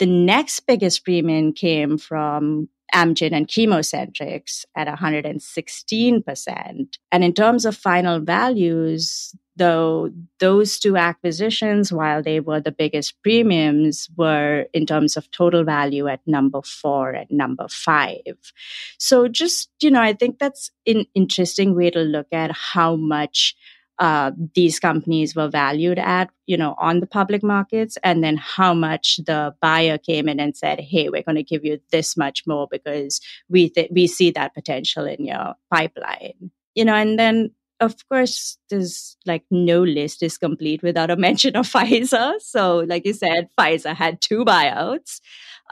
The 0.01 0.07
next 0.07 0.61
biggest 0.61 1.05
premium 1.05 1.53
came 1.53 1.99
from 1.99 2.69
Amgen 2.95 3.33
and 3.33 3.49
ChemoCentryx 3.49 4.67
at 4.77 4.89
116%. 4.89 6.99
And 7.13 7.25
in 7.25 7.33
terms 7.33 7.65
of 7.65 7.77
final 7.77 8.21
values, 8.21 9.35
though 9.59 10.11
those 10.39 10.79
two 10.79 10.97
acquisitions, 10.97 11.93
while 11.93 12.23
they 12.23 12.41
were 12.41 12.61
the 12.61 12.73
biggest 12.73 13.21
premiums, 13.23 14.09
were 14.17 14.67
in 14.73 14.87
terms 14.87 15.17
of 15.17 15.31
total 15.31 15.65
value 15.65 16.07
at 16.07 16.21
number 16.27 16.63
four 16.63 17.11
and 17.11 17.31
number 17.31 17.67
five. 17.69 18.53
So 18.99 19.29
just, 19.29 19.69
you 19.83 19.91
know, 19.91 20.01
I 20.01 20.13
think 20.13 20.39
that's 20.39 20.71
an 20.87 21.05
interesting 21.15 21.75
way 21.75 21.91
to 21.91 22.01
look 22.01 22.29
at 22.33 22.53
how 22.53 22.97
much 22.97 23.57
uh, 23.99 24.31
these 24.55 24.79
companies 24.79 25.35
were 25.35 25.49
valued 25.49 25.99
at, 25.99 26.31
you 26.47 26.57
know, 26.57 26.75
on 26.79 27.01
the 27.01 27.07
public 27.07 27.43
markets, 27.43 27.99
and 28.05 28.23
then 28.23 28.37
how 28.37 28.73
much 28.73 29.19
the 29.27 29.55
buyer 29.61 29.99
came 29.99 30.29
in 30.29 30.39
and 30.41 30.57
said, 30.57 30.81
"Hey, 30.81 31.09
we're 31.09 31.23
going 31.23 31.37
to 31.37 31.43
give 31.43 31.65
you 31.65 31.81
this 31.91 32.17
much 32.17 32.47
more 32.47 32.69
because 32.71 33.21
we 33.49 33.71
th- 33.71 33.91
we 33.93 34.07
see 34.07 34.31
that 34.33 34.55
potential 34.55 35.05
in 35.05 35.25
your 35.25 35.55
pipeline." 35.73 36.51
You 36.75 36.85
know, 36.85 36.95
and 36.95 37.19
then 37.19 37.51
of 37.81 37.97
course, 38.09 38.59
there's 38.71 39.17
like 39.27 39.45
no 39.51 39.83
list 39.83 40.23
is 40.23 40.39
complete 40.39 40.83
without 40.83 41.11
a 41.11 41.17
mention 41.29 41.57
of 41.57 41.67
Pfizer. 41.69 42.41
So, 42.41 42.79
like 42.81 43.07
you 43.07 43.13
said, 43.13 43.49
Pfizer 43.59 43.95
had 43.95 44.21
two 44.21 44.45
buyouts 44.45 45.21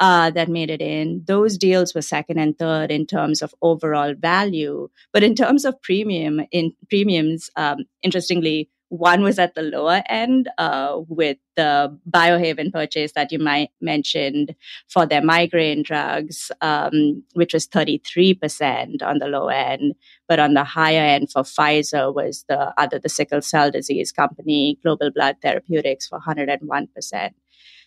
uh, 0.00 0.30
that 0.30 0.48
made 0.48 0.70
it 0.70 0.80
in. 0.80 1.22
Those 1.26 1.58
deals 1.58 1.94
were 1.94 2.02
second 2.02 2.38
and 2.38 2.58
third 2.58 2.90
in 2.90 3.06
terms 3.06 3.42
of 3.42 3.54
overall 3.62 4.14
value, 4.14 4.88
but 5.12 5.22
in 5.22 5.34
terms 5.34 5.64
of 5.64 5.80
premium, 5.82 6.42
in 6.52 6.72
premiums, 6.88 7.50
um, 7.56 7.78
interestingly, 8.02 8.70
one 8.88 9.22
was 9.22 9.38
at 9.38 9.54
the 9.54 9.62
lower 9.62 10.02
end 10.08 10.48
uh, 10.58 11.00
with 11.08 11.38
the 11.56 11.98
Biohaven 12.08 12.72
purchase 12.72 13.12
that 13.12 13.32
you 13.32 13.38
might 13.38 13.70
mentioned 13.80 14.54
for 14.88 15.06
their 15.06 15.22
migraine 15.22 15.82
drugs, 15.82 16.52
um, 16.60 17.22
which 17.34 17.52
was 17.52 17.66
33% 17.66 19.02
on 19.02 19.18
the 19.18 19.26
low 19.26 19.48
end. 19.48 19.94
But 20.28 20.38
on 20.38 20.54
the 20.54 20.64
higher 20.64 21.02
end 21.02 21.30
for 21.32 21.42
Pfizer 21.42 22.14
was 22.14 22.44
the 22.48 22.72
other, 22.80 22.98
the 22.98 23.08
sickle 23.08 23.42
cell 23.42 23.70
disease 23.70 24.12
company, 24.12 24.78
Global 24.82 25.10
Blood 25.10 25.36
Therapeutics, 25.42 26.06
for 26.06 26.20
101%. 26.20 27.30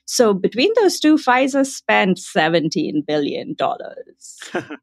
So 0.06 0.34
between 0.34 0.72
those 0.76 1.00
two, 1.00 1.18
Pfizer 1.18 1.66
spent 1.66 2.18
$17 2.18 3.06
billion. 3.06 3.56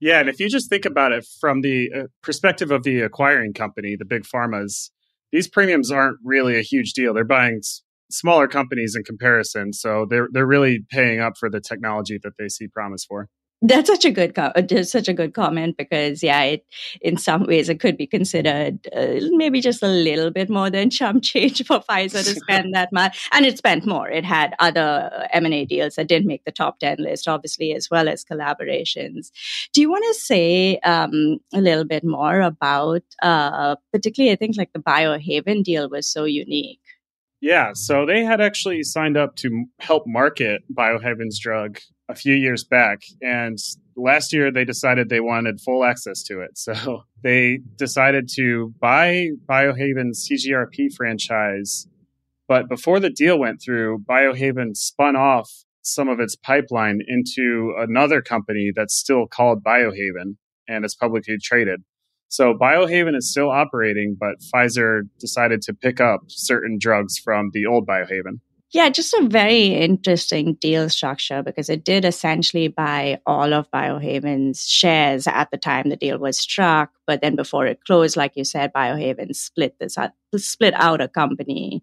yeah. 0.00 0.20
And 0.20 0.28
if 0.28 0.38
you 0.38 0.48
just 0.48 0.70
think 0.70 0.84
about 0.84 1.10
it 1.10 1.26
from 1.40 1.62
the 1.62 1.90
uh, 1.92 2.02
perspective 2.22 2.70
of 2.70 2.84
the 2.84 3.00
acquiring 3.00 3.52
company, 3.52 3.96
the 3.96 4.04
big 4.04 4.22
pharmas, 4.22 4.90
these 5.32 5.48
premiums 5.48 5.90
aren't 5.90 6.18
really 6.24 6.56
a 6.58 6.62
huge 6.62 6.92
deal. 6.92 7.14
They're 7.14 7.24
buying 7.24 7.56
s- 7.58 7.82
smaller 8.10 8.48
companies 8.48 8.94
in 8.96 9.04
comparison, 9.04 9.72
so 9.72 10.06
they're 10.08 10.28
they're 10.32 10.46
really 10.46 10.84
paying 10.90 11.20
up 11.20 11.34
for 11.38 11.50
the 11.50 11.60
technology 11.60 12.18
that 12.22 12.32
they 12.38 12.48
see 12.48 12.68
promise 12.68 13.04
for. 13.04 13.28
That's 13.62 13.90
such 13.90 14.06
a 14.06 14.10
good 14.10 14.34
co- 14.34 14.52
uh, 14.56 14.82
such 14.84 15.06
a 15.06 15.12
good 15.12 15.34
comment 15.34 15.76
because 15.76 16.22
yeah, 16.22 16.42
it, 16.44 16.66
in 17.02 17.18
some 17.18 17.44
ways 17.44 17.68
it 17.68 17.78
could 17.78 17.98
be 17.98 18.06
considered 18.06 18.88
uh, 18.96 19.20
maybe 19.32 19.60
just 19.60 19.82
a 19.82 19.88
little 19.88 20.30
bit 20.30 20.48
more 20.48 20.70
than 20.70 20.88
chump 20.88 21.22
change 21.22 21.66
for 21.66 21.80
Pfizer 21.80 22.24
to 22.24 22.40
spend 22.40 22.74
that 22.74 22.90
much, 22.90 23.28
and 23.32 23.44
it 23.44 23.58
spent 23.58 23.84
more. 23.84 24.08
It 24.08 24.24
had 24.24 24.54
other 24.60 25.28
M 25.32 25.44
and 25.44 25.52
A 25.52 25.66
deals 25.66 25.96
that 25.96 26.08
didn't 26.08 26.26
make 26.26 26.44
the 26.44 26.52
top 26.52 26.78
ten 26.78 26.96
list, 27.00 27.28
obviously, 27.28 27.74
as 27.74 27.90
well 27.90 28.08
as 28.08 28.24
collaborations. 28.24 29.30
Do 29.74 29.82
you 29.82 29.90
want 29.90 30.04
to 30.08 30.20
say 30.20 30.78
um, 30.78 31.38
a 31.52 31.60
little 31.60 31.84
bit 31.84 32.02
more 32.02 32.40
about, 32.40 33.02
uh, 33.22 33.76
particularly, 33.92 34.32
I 34.32 34.36
think 34.36 34.56
like 34.56 34.72
the 34.72 34.80
Biohaven 34.80 35.64
deal 35.64 35.90
was 35.90 36.06
so 36.06 36.24
unique. 36.24 36.80
Yeah, 37.42 37.72
so 37.74 38.04
they 38.04 38.22
had 38.22 38.40
actually 38.40 38.82
signed 38.82 39.16
up 39.16 39.36
to 39.36 39.64
help 39.78 40.06
market 40.06 40.62
Biohaven's 40.72 41.38
drug 41.38 41.78
a 42.10 42.14
few 42.14 42.34
years 42.34 42.64
back. 42.64 43.02
And 43.22 43.58
last 43.96 44.32
year 44.32 44.50
they 44.50 44.64
decided 44.64 45.08
they 45.08 45.20
wanted 45.20 45.60
full 45.60 45.84
access 45.84 46.22
to 46.24 46.40
it. 46.40 46.50
So 46.60 47.04
they 47.22 47.60
decided 47.76 48.28
to 48.36 48.74
buy 48.80 49.28
Biohaven's 49.48 50.28
CGRP 50.28 50.94
franchise. 50.94 51.86
But 52.48 52.68
before 52.68 53.00
the 53.00 53.10
deal 53.10 53.38
went 53.38 53.62
through, 53.62 54.04
Biohaven 54.08 54.76
spun 54.76 55.16
off 55.16 55.50
some 55.82 56.08
of 56.08 56.20
its 56.20 56.36
pipeline 56.36 57.00
into 57.06 57.74
another 57.78 58.20
company 58.20 58.72
that's 58.74 58.94
still 58.94 59.26
called 59.26 59.64
Biohaven 59.64 60.36
and 60.68 60.84
it's 60.84 60.94
publicly 60.94 61.36
traded. 61.42 61.82
So 62.28 62.54
Biohaven 62.54 63.16
is 63.16 63.30
still 63.30 63.50
operating, 63.50 64.16
but 64.18 64.36
Pfizer 64.40 65.02
decided 65.18 65.62
to 65.62 65.74
pick 65.74 66.00
up 66.00 66.20
certain 66.28 66.78
drugs 66.80 67.18
from 67.18 67.50
the 67.52 67.66
old 67.66 67.86
Biohaven. 67.86 68.40
Yeah, 68.72 68.88
just 68.88 69.12
a 69.14 69.26
very 69.28 69.66
interesting 69.74 70.54
deal 70.54 70.88
structure 70.88 71.42
because 71.42 71.68
it 71.68 71.84
did 71.84 72.04
essentially 72.04 72.68
buy 72.68 73.20
all 73.26 73.52
of 73.52 73.68
Biohaven's 73.72 74.68
shares 74.68 75.26
at 75.26 75.50
the 75.50 75.56
time 75.56 75.88
the 75.88 75.96
deal 75.96 76.18
was 76.18 76.38
struck. 76.38 76.92
But 77.04 77.20
then 77.20 77.34
before 77.34 77.66
it 77.66 77.84
closed, 77.84 78.16
like 78.16 78.36
you 78.36 78.44
said, 78.44 78.72
Biohaven 78.72 79.34
split 79.34 79.74
this 79.80 79.98
out, 79.98 80.12
split 80.36 80.74
out 80.76 81.00
a 81.00 81.08
company. 81.08 81.82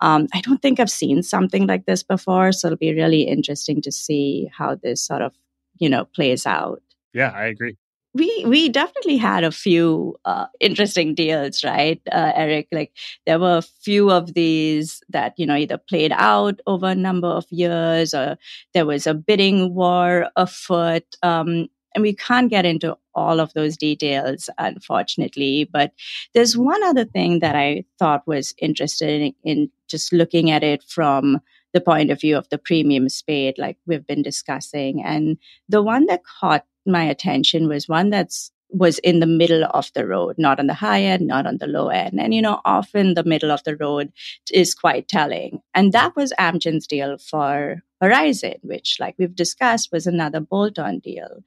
Um, 0.00 0.28
I 0.32 0.40
don't 0.40 0.62
think 0.62 0.78
I've 0.78 0.90
seen 0.90 1.24
something 1.24 1.66
like 1.66 1.86
this 1.86 2.04
before, 2.04 2.52
so 2.52 2.68
it'll 2.68 2.78
be 2.78 2.94
really 2.94 3.22
interesting 3.22 3.82
to 3.82 3.90
see 3.90 4.48
how 4.56 4.76
this 4.76 5.04
sort 5.04 5.22
of 5.22 5.34
you 5.78 5.88
know 5.88 6.04
plays 6.04 6.46
out. 6.46 6.82
Yeah, 7.12 7.32
I 7.34 7.46
agree 7.46 7.76
we 8.18 8.44
we 8.46 8.68
definitely 8.68 9.16
had 9.16 9.44
a 9.44 9.50
few 9.50 10.16
uh, 10.24 10.46
interesting 10.60 11.14
deals, 11.14 11.64
right, 11.64 12.00
uh, 12.12 12.32
Eric? 12.34 12.68
Like 12.72 12.92
there 13.26 13.38
were 13.38 13.58
a 13.58 13.62
few 13.62 14.10
of 14.10 14.34
these 14.34 15.02
that 15.08 15.34
you 15.36 15.46
know 15.46 15.56
either 15.56 15.78
played 15.78 16.12
out 16.14 16.60
over 16.66 16.88
a 16.88 16.94
number 16.94 17.28
of 17.28 17.46
years, 17.50 18.14
or 18.14 18.36
there 18.74 18.86
was 18.86 19.06
a 19.06 19.14
bidding 19.14 19.74
war 19.74 20.28
afoot. 20.36 21.04
Um, 21.22 21.68
and 21.94 22.02
we 22.02 22.14
can't 22.14 22.50
get 22.50 22.66
into 22.66 22.96
all 23.14 23.40
of 23.40 23.52
those 23.54 23.76
details, 23.76 24.50
unfortunately. 24.58 25.68
But 25.72 25.92
there's 26.34 26.56
one 26.56 26.82
other 26.84 27.04
thing 27.04 27.40
that 27.40 27.56
I 27.56 27.84
thought 27.98 28.26
was 28.26 28.54
interesting 28.58 29.34
in 29.42 29.70
just 29.88 30.12
looking 30.12 30.50
at 30.50 30.62
it 30.62 30.84
from 30.84 31.40
the 31.72 31.80
point 31.80 32.10
of 32.10 32.20
view 32.20 32.36
of 32.36 32.48
the 32.50 32.58
premium 32.58 33.08
spade, 33.08 33.58
like 33.58 33.78
we've 33.86 34.06
been 34.06 34.22
discussing. 34.22 35.02
And 35.02 35.38
the 35.68 35.82
one 35.82 36.06
that 36.06 36.22
caught 36.24 36.64
my 36.88 37.04
attention 37.04 37.68
was 37.68 37.88
one 37.88 38.10
that's 38.10 38.50
was 38.70 38.98
in 38.98 39.20
the 39.20 39.26
middle 39.26 39.64
of 39.72 39.90
the 39.94 40.06
road, 40.06 40.36
not 40.38 40.60
on 40.60 40.66
the 40.66 40.74
high 40.74 41.02
end, 41.02 41.26
not 41.26 41.46
on 41.46 41.58
the 41.58 41.66
low 41.66 41.88
end. 41.88 42.20
And, 42.20 42.34
you 42.34 42.42
know, 42.42 42.60
often 42.64 43.14
the 43.14 43.24
middle 43.24 43.50
of 43.50 43.64
the 43.64 43.76
road 43.76 44.12
is 44.52 44.74
quite 44.74 45.08
telling. 45.08 45.60
And 45.74 45.92
that 45.92 46.14
was 46.14 46.34
Amgen's 46.38 46.86
deal 46.86 47.16
for 47.18 47.82
Horizon, 48.00 48.56
which, 48.62 48.98
like 49.00 49.14
we've 49.18 49.34
discussed, 49.34 49.90
was 49.90 50.06
another 50.06 50.40
bolt 50.40 50.78
on 50.78 50.98
deal. 50.98 51.42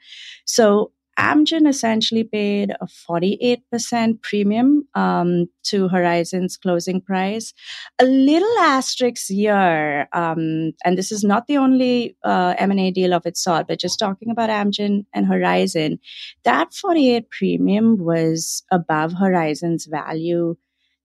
So 0.45 0.91
Amgen 1.19 1.67
essentially 1.67 2.23
paid 2.23 2.71
a 2.71 2.85
48% 2.85 4.21
premium 4.21 4.87
um, 4.95 5.47
to 5.63 5.87
Horizon's 5.87 6.57
closing 6.57 7.01
price. 7.01 7.53
A 7.99 8.05
little 8.05 8.57
asterisk 8.59 9.27
here, 9.27 10.07
um, 10.13 10.71
and 10.83 10.97
this 10.97 11.11
is 11.11 11.23
not 11.23 11.47
the 11.47 11.57
only 11.57 12.15
uh, 12.23 12.55
M&A 12.57 12.91
deal 12.91 13.13
of 13.13 13.25
its 13.25 13.43
sort, 13.43 13.67
but 13.67 13.79
just 13.79 13.99
talking 13.99 14.29
about 14.29 14.49
Amgen 14.49 15.05
and 15.13 15.25
Horizon, 15.25 15.99
that 16.43 16.73
48 16.73 17.29
premium 17.29 17.97
was 17.97 18.63
above 18.71 19.13
Horizon's 19.13 19.85
value 19.85 20.55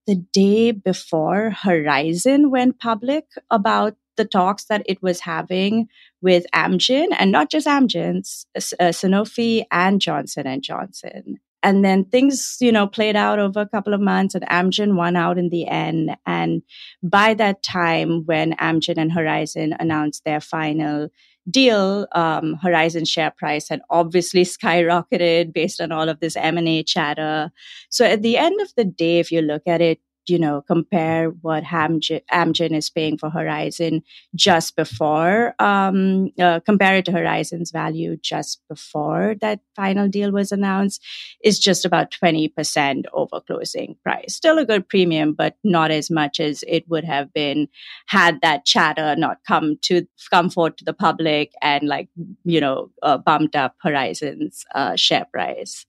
the 0.06 0.14
day 0.14 0.70
before 0.70 1.50
Horizon 1.50 2.50
went 2.50 2.78
public 2.78 3.26
about 3.50 3.96
the 4.16 4.24
talks 4.24 4.64
that 4.64 4.82
it 4.86 5.02
was 5.02 5.20
having 5.20 5.88
with 6.20 6.46
Amgen 6.54 7.08
and 7.18 7.32
not 7.32 7.50
just 7.50 7.66
Amgen, 7.66 8.18
uh, 8.56 8.60
Sanofi 8.60 9.64
and 9.70 10.00
Johnson 10.00 10.46
and 10.46 10.62
Johnson. 10.62 11.38
And 11.62 11.84
then 11.84 12.04
things, 12.04 12.58
you 12.60 12.70
know, 12.70 12.86
played 12.86 13.16
out 13.16 13.40
over 13.40 13.60
a 13.60 13.68
couple 13.68 13.92
of 13.92 14.00
months 14.00 14.36
and 14.36 14.46
Amgen 14.46 14.94
won 14.94 15.16
out 15.16 15.36
in 15.36 15.48
the 15.48 15.66
end. 15.66 16.16
And 16.24 16.62
by 17.02 17.34
that 17.34 17.62
time, 17.62 18.24
when 18.24 18.52
Amgen 18.52 18.98
and 18.98 19.10
Horizon 19.10 19.74
announced 19.80 20.24
their 20.24 20.40
final 20.40 21.08
deal, 21.50 22.06
um, 22.12 22.54
Horizon 22.62 23.04
share 23.04 23.32
price 23.32 23.68
had 23.68 23.80
obviously 23.90 24.42
skyrocketed 24.44 25.52
based 25.52 25.80
on 25.80 25.92
all 25.92 26.08
of 26.08 26.20
this 26.20 26.36
M&A 26.36 26.82
chatter. 26.82 27.50
So 27.88 28.04
at 28.04 28.22
the 28.22 28.36
end 28.36 28.60
of 28.60 28.72
the 28.76 28.84
day, 28.84 29.18
if 29.18 29.32
you 29.32 29.42
look 29.42 29.62
at 29.66 29.80
it, 29.80 30.00
you 30.28 30.38
know, 30.38 30.62
compare 30.62 31.30
what 31.30 31.64
Amgen, 31.64 32.22
Amgen 32.32 32.76
is 32.76 32.90
paying 32.90 33.18
for 33.18 33.30
Horizon 33.30 34.02
just 34.34 34.76
before, 34.76 35.54
um, 35.58 36.30
uh, 36.38 36.60
compare 36.60 36.96
it 36.96 37.04
to 37.06 37.12
Horizon's 37.12 37.70
value 37.70 38.16
just 38.16 38.60
before 38.68 39.36
that 39.40 39.60
final 39.74 40.08
deal 40.08 40.32
was 40.32 40.52
announced, 40.52 41.02
is 41.42 41.58
just 41.58 41.84
about 41.84 42.10
20% 42.10 43.04
over 43.12 43.40
closing 43.40 43.96
price. 44.02 44.34
Still 44.34 44.58
a 44.58 44.64
good 44.64 44.88
premium, 44.88 45.32
but 45.32 45.56
not 45.64 45.90
as 45.90 46.10
much 46.10 46.40
as 46.40 46.64
it 46.66 46.88
would 46.88 47.04
have 47.04 47.32
been 47.32 47.68
had 48.06 48.40
that 48.42 48.64
chatter 48.64 49.14
not 49.16 49.38
come 49.46 49.76
to 49.82 50.06
come 50.30 50.50
forth 50.50 50.76
to 50.76 50.84
the 50.84 50.92
public 50.92 51.52
and 51.62 51.88
like, 51.88 52.08
you 52.44 52.60
know, 52.60 52.90
uh, 53.02 53.18
bumped 53.18 53.56
up 53.56 53.76
Horizon's 53.82 54.64
uh, 54.74 54.96
share 54.96 55.26
price. 55.32 55.86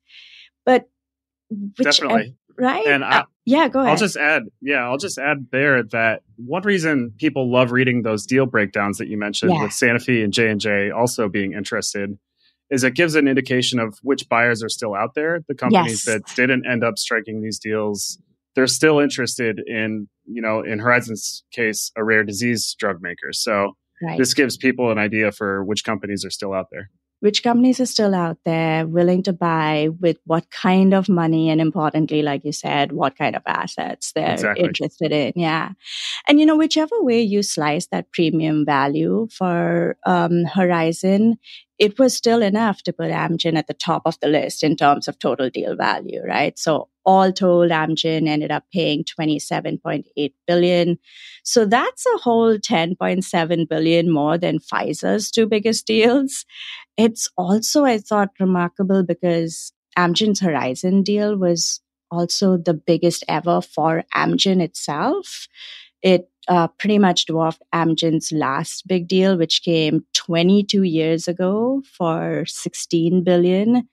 But 0.65 0.89
which, 1.49 1.85
definitely 1.85 2.35
right? 2.57 2.85
And 2.85 3.03
I, 3.03 3.19
uh, 3.19 3.23
yeah, 3.45 3.67
go 3.67 3.79
ahead. 3.79 3.91
I'll 3.91 3.97
just 3.97 4.17
add, 4.17 4.43
yeah, 4.61 4.87
I'll 4.87 4.97
just 4.97 5.17
add 5.17 5.47
there 5.51 5.83
that 5.83 6.23
one 6.35 6.63
reason 6.63 7.13
people 7.17 7.51
love 7.51 7.71
reading 7.71 8.01
those 8.01 8.25
deal 8.25 8.45
breakdowns 8.45 8.97
that 8.97 9.07
you 9.07 9.17
mentioned 9.17 9.53
yeah. 9.53 9.63
with 9.63 9.71
Sanofi 9.71 10.23
and 10.23 10.33
J 10.33 10.49
and 10.49 10.59
J 10.59 10.91
also 10.91 11.29
being 11.29 11.53
interested 11.53 12.17
is 12.69 12.83
it 12.83 12.95
gives 12.95 13.15
an 13.15 13.27
indication 13.27 13.79
of 13.79 13.97
which 14.01 14.27
buyers 14.27 14.61
are 14.61 14.69
still 14.69 14.93
out 14.93 15.13
there. 15.15 15.39
The 15.47 15.55
companies 15.55 16.05
yes. 16.05 16.13
that 16.13 16.35
didn't 16.35 16.65
end 16.69 16.83
up 16.83 16.97
striking 16.97 17.41
these 17.41 17.59
deals, 17.59 18.19
they're 18.55 18.67
still 18.67 18.99
interested 18.99 19.61
in, 19.65 20.09
you 20.25 20.41
know, 20.41 20.61
in 20.61 20.79
Horizon's 20.79 21.43
case, 21.51 21.91
a 21.95 22.03
rare 22.03 22.25
disease 22.25 22.75
drug 22.77 23.01
maker. 23.01 23.31
So 23.31 23.77
right. 24.01 24.17
this 24.17 24.33
gives 24.33 24.57
people 24.57 24.91
an 24.91 24.97
idea 24.97 25.31
for 25.31 25.63
which 25.63 25.85
companies 25.85 26.25
are 26.25 26.29
still 26.29 26.53
out 26.53 26.67
there 26.69 26.89
which 27.19 27.43
companies 27.43 27.79
are 27.79 27.85
still 27.85 28.13
out 28.13 28.37
there 28.45 28.85
willing 28.85 29.23
to 29.23 29.33
buy 29.33 29.89
with 29.99 30.17
what 30.25 30.49
kind 30.51 30.93
of 30.93 31.09
money 31.09 31.49
and 31.49 31.59
importantly 31.59 32.21
like 32.21 32.43
you 32.45 32.51
said 32.51 32.91
what 32.91 33.17
kind 33.17 33.35
of 33.35 33.41
assets 33.45 34.11
they're 34.13 34.33
exactly. 34.33 34.65
interested 34.65 35.11
in 35.11 35.33
yeah 35.35 35.71
and 36.27 36.39
you 36.39 36.45
know 36.45 36.55
whichever 36.55 37.01
way 37.01 37.21
you 37.21 37.41
slice 37.41 37.87
that 37.87 38.11
premium 38.11 38.65
value 38.65 39.27
for 39.31 39.97
um, 40.05 40.45
horizon 40.45 41.37
it 41.79 41.99
was 41.99 42.15
still 42.15 42.41
enough 42.41 42.81
to 42.83 42.93
put 42.93 43.11
Amgen 43.11 43.57
at 43.57 43.67
the 43.67 43.73
top 43.73 44.03
of 44.05 44.19
the 44.19 44.27
list 44.27 44.63
in 44.63 44.75
terms 44.75 45.07
of 45.07 45.19
total 45.19 45.49
deal 45.49 45.75
value, 45.75 46.21
right? 46.25 46.57
So 46.57 46.89
all 47.05 47.31
told, 47.31 47.71
Amgen 47.71 48.27
ended 48.27 48.51
up 48.51 48.63
paying 48.73 49.03
27.8 49.03 50.33
billion. 50.47 50.97
So 51.43 51.65
that's 51.65 52.05
a 52.05 52.17
whole 52.17 52.57
10.7 52.57 53.69
billion 53.69 54.11
more 54.11 54.37
than 54.37 54.59
Pfizer's 54.59 55.31
two 55.31 55.45
biggest 55.47 55.85
deals. 55.85 56.45
It's 56.97 57.29
also, 57.37 57.85
I 57.85 57.99
thought, 57.99 58.31
remarkable 58.39 59.03
because 59.03 59.71
Amgen's 59.97 60.39
Horizon 60.39 61.03
deal 61.03 61.37
was 61.37 61.79
also 62.09 62.57
the 62.57 62.73
biggest 62.73 63.23
ever 63.27 63.61
for 63.61 64.03
Amgen 64.15 64.61
itself. 64.61 65.47
It 66.01 66.29
uh, 66.47 66.67
pretty 66.79 66.99
much 66.99 67.25
dwarfed 67.25 67.61
Amgen's 67.73 68.31
last 68.31 68.87
big 68.87 69.07
deal, 69.07 69.37
which 69.37 69.63
came 69.63 70.05
22 70.13 70.83
years 70.83 71.27
ago 71.27 71.81
for 71.97 72.45
16 72.47 73.23
billion. 73.23 73.87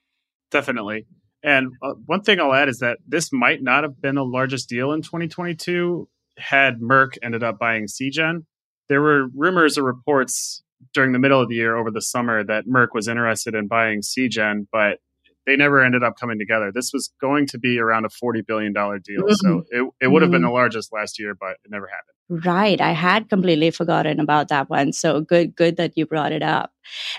Definitely. 0.51 1.05
And 1.43 1.73
uh, 1.81 1.93
one 2.05 2.21
thing 2.21 2.39
I'll 2.39 2.53
add 2.53 2.69
is 2.69 2.79
that 2.79 2.97
this 3.07 3.31
might 3.31 3.61
not 3.61 3.83
have 3.83 4.01
been 4.01 4.15
the 4.15 4.25
largest 4.25 4.67
deal 4.67 4.91
in 4.93 5.01
2022 5.01 6.07
had 6.37 6.79
Merck 6.79 7.17
ended 7.21 7.43
up 7.43 7.59
buying 7.59 7.85
Seagen. 7.85 8.45
There 8.89 9.01
were 9.01 9.27
rumors 9.35 9.77
or 9.77 9.83
reports 9.83 10.63
during 10.93 11.11
the 11.11 11.19
middle 11.19 11.41
of 11.41 11.49
the 11.49 11.55
year 11.55 11.75
over 11.75 11.91
the 11.91 12.01
summer 12.01 12.43
that 12.43 12.65
Merck 12.65 12.89
was 12.93 13.07
interested 13.07 13.55
in 13.55 13.67
buying 13.67 14.01
Seagen, 14.01 14.67
but 14.71 14.99
they 15.45 15.55
never 15.55 15.83
ended 15.83 16.03
up 16.03 16.17
coming 16.19 16.39
together. 16.39 16.71
This 16.73 16.91
was 16.93 17.11
going 17.21 17.47
to 17.47 17.59
be 17.59 17.79
around 17.79 18.05
a 18.05 18.09
$40 18.09 18.45
billion 18.45 18.73
deal. 18.73 18.89
Mm-hmm. 18.89 19.33
So 19.33 19.63
it, 19.69 19.89
it 20.01 20.07
would 20.07 20.21
have 20.21 20.31
been 20.31 20.41
mm-hmm. 20.41 20.49
the 20.49 20.53
largest 20.53 20.91
last 20.91 21.19
year, 21.19 21.35
but 21.39 21.51
it 21.63 21.69
never 21.69 21.87
happened. 21.87 22.45
Right. 22.45 22.81
I 22.81 22.91
had 22.91 23.29
completely 23.29 23.69
forgotten 23.69 24.19
about 24.19 24.47
that 24.47 24.69
one. 24.69 24.93
So 24.93 25.21
good, 25.21 25.55
good 25.55 25.77
that 25.77 25.95
you 25.95 26.07
brought 26.07 26.31
it 26.31 26.41
up. 26.41 26.71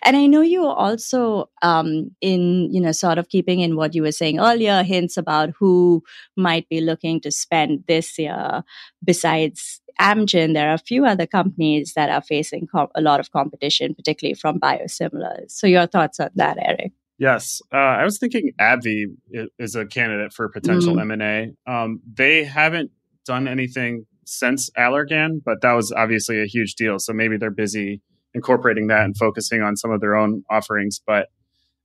And 0.02 0.16
I 0.16 0.26
know 0.26 0.40
you 0.40 0.66
also, 0.66 1.48
um, 1.62 2.10
in, 2.20 2.72
you 2.72 2.80
know, 2.80 2.92
sort 2.92 3.18
of 3.18 3.28
keeping 3.28 3.60
in 3.60 3.76
what 3.76 3.94
you 3.94 4.02
were 4.02 4.12
saying 4.12 4.40
earlier, 4.40 4.82
hints 4.82 5.16
about 5.16 5.50
who 5.58 6.02
might 6.36 6.68
be 6.68 6.80
looking 6.80 7.20
to 7.20 7.30
spend 7.30 7.84
this 7.86 8.18
year 8.18 8.64
besides 9.04 9.80
Amgen, 10.00 10.52
there 10.52 10.70
are 10.70 10.74
a 10.74 10.78
few 10.78 11.06
other 11.06 11.26
companies 11.26 11.94
that 11.94 12.10
are 12.10 12.20
facing 12.20 12.66
com- 12.66 12.88
a 12.94 13.00
lot 13.00 13.18
of 13.18 13.30
competition, 13.32 13.94
particularly 13.94 14.34
from 14.34 14.60
biosimilars. 14.60 15.52
So, 15.52 15.66
your 15.66 15.86
thoughts 15.86 16.20
on 16.20 16.28
that, 16.34 16.58
Eric? 16.60 16.92
Yes, 17.18 17.62
uh, 17.72 17.76
I 17.76 18.04
was 18.04 18.18
thinking 18.18 18.52
AbbVie 18.60 19.06
is 19.58 19.74
a 19.74 19.86
candidate 19.86 20.32
for 20.34 20.48
potential 20.48 20.96
mm. 20.96 21.00
M 21.00 21.10
and 21.10 21.22
A. 21.22 21.52
Um, 21.66 22.00
they 22.12 22.44
haven't 22.44 22.90
done 23.24 23.48
anything 23.48 24.06
since 24.26 24.70
Allergan, 24.76 25.40
but 25.42 25.62
that 25.62 25.72
was 25.72 25.92
obviously 25.92 26.42
a 26.42 26.46
huge 26.46 26.74
deal. 26.74 26.98
So 26.98 27.12
maybe 27.12 27.38
they're 27.38 27.50
busy 27.50 28.02
incorporating 28.34 28.88
that 28.88 29.04
and 29.04 29.16
focusing 29.16 29.62
on 29.62 29.76
some 29.76 29.90
of 29.90 30.00
their 30.00 30.14
own 30.14 30.44
offerings. 30.50 31.00
But 31.04 31.28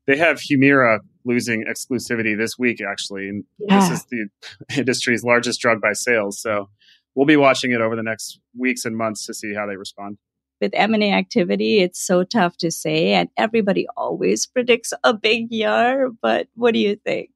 they 0.05 0.17
have 0.17 0.39
Humira 0.39 0.99
losing 1.23 1.63
exclusivity 1.63 2.37
this 2.37 2.57
week, 2.59 2.81
actually. 2.81 3.29
And 3.29 3.43
yeah. 3.57 3.79
this 3.79 3.99
is 3.99 4.05
the 4.05 4.27
industry's 4.77 5.23
largest 5.23 5.61
drug 5.61 5.79
by 5.79 5.93
sales. 5.93 6.41
So 6.41 6.69
we'll 7.15 7.27
be 7.27 7.37
watching 7.37 7.71
it 7.71 7.79
over 7.79 7.95
the 7.95 8.03
next 8.03 8.39
weeks 8.57 8.83
and 8.83 8.97
months 8.97 9.25
to 9.27 9.33
see 9.33 9.53
how 9.53 9.65
they 9.65 9.77
respond 9.77 10.17
with 10.62 10.71
M&A 10.74 11.12
activity, 11.12 11.80
it's 11.80 12.00
so 12.00 12.24
tough 12.24 12.58
to 12.58 12.71
say. 12.71 13.13
And 13.13 13.30
everybody 13.38 13.88
always 13.97 14.45
predicts 14.45 14.93
a 15.04 15.13
big 15.13 15.52
year. 15.52 16.12
But 16.21 16.47
what 16.56 16.74
do 16.74 16.80
you 16.80 16.95
think? 16.95 17.32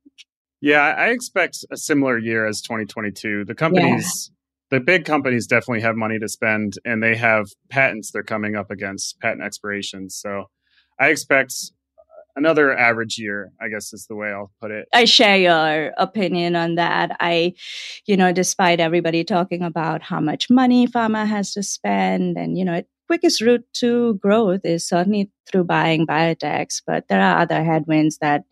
Yeah, 0.62 0.82
I 0.98 1.08
expect 1.08 1.66
a 1.72 1.78
similar 1.78 2.18
year 2.18 2.48
as 2.48 2.62
2022. 2.62 3.46
The 3.46 3.56
companies, 3.56 4.32
yeah. 4.72 4.78
the 4.78 4.84
big 4.84 5.06
companies 5.06 5.48
definitely 5.48 5.82
have 5.82 5.96
money 5.96 6.18
to 6.20 6.28
spend 6.28 6.74
and 6.86 7.04
they 7.04 7.16
have 7.16 7.48
patents 7.70 8.12
they're 8.12 8.24
coming 8.24 8.56
up 8.56 8.72
against, 8.72 9.20
patent 9.20 9.44
expirations. 9.44 10.16
So 10.16 10.46
I 11.00 11.10
expect 11.10 11.54
another 12.36 12.78
average 12.78 13.18
year, 13.18 13.52
I 13.62 13.70
guess 13.70 13.94
is 13.94 14.08
the 14.08 14.16
way 14.16 14.30
I'll 14.30 14.52
put 14.62 14.72
it. 14.72 14.88
I 14.94 15.06
share 15.06 15.38
your 15.38 15.94
opinion 15.98 16.56
on 16.56 16.76
that. 16.76 17.16
I, 17.20 17.54
you 18.06 18.18
know, 18.18 18.32
despite 18.32 18.80
everybody 18.80 19.24
talking 19.24 19.62
about 19.62 20.02
how 20.02 20.20
much 20.20 20.50
money 20.50 20.88
pharma 20.88 21.26
has 21.26 21.54
to 21.54 21.64
spend 21.64 22.38
and, 22.38 22.58
you 22.58 22.66
know, 22.66 22.74
it 22.74 22.90
quickest 23.08 23.41
route 23.41 23.65
to 23.74 24.15
growth 24.15 24.62
is 24.63 24.88
certainly 24.88 25.32
through 25.50 25.63
buying 25.63 26.08
biotechs, 26.08 26.82
but 26.86 27.08
there 27.08 27.22
are 27.22 27.39
other 27.39 27.63
headwinds 27.63 28.18
that 28.20 28.44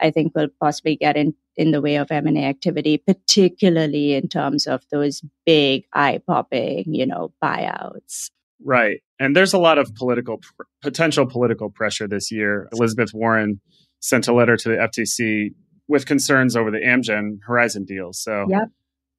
I 0.00 0.10
think 0.10 0.34
will 0.34 0.48
possibly 0.60 0.96
get 0.96 1.16
in, 1.16 1.34
in 1.56 1.70
the 1.70 1.80
way 1.80 1.96
of 1.96 2.10
M&A 2.10 2.44
activity, 2.44 2.98
particularly 2.98 4.14
in 4.14 4.28
terms 4.28 4.66
of 4.66 4.82
those 4.90 5.22
big 5.46 5.84
eye-popping, 5.92 6.94
you 6.94 7.06
know, 7.06 7.32
buyouts. 7.42 8.30
Right. 8.64 9.02
And 9.18 9.34
there's 9.34 9.52
a 9.52 9.58
lot 9.58 9.78
of 9.78 9.94
political 9.94 10.40
potential 10.82 11.26
political 11.26 11.70
pressure 11.70 12.06
this 12.06 12.30
year. 12.30 12.68
Elizabeth 12.72 13.12
Warren 13.12 13.60
sent 14.00 14.28
a 14.28 14.32
letter 14.32 14.56
to 14.56 14.68
the 14.68 14.76
FTC 14.76 15.54
with 15.88 16.06
concerns 16.06 16.56
over 16.56 16.70
the 16.70 16.78
Amgen 16.78 17.38
Horizon 17.46 17.84
deal. 17.84 18.12
So 18.12 18.46
yep 18.48 18.68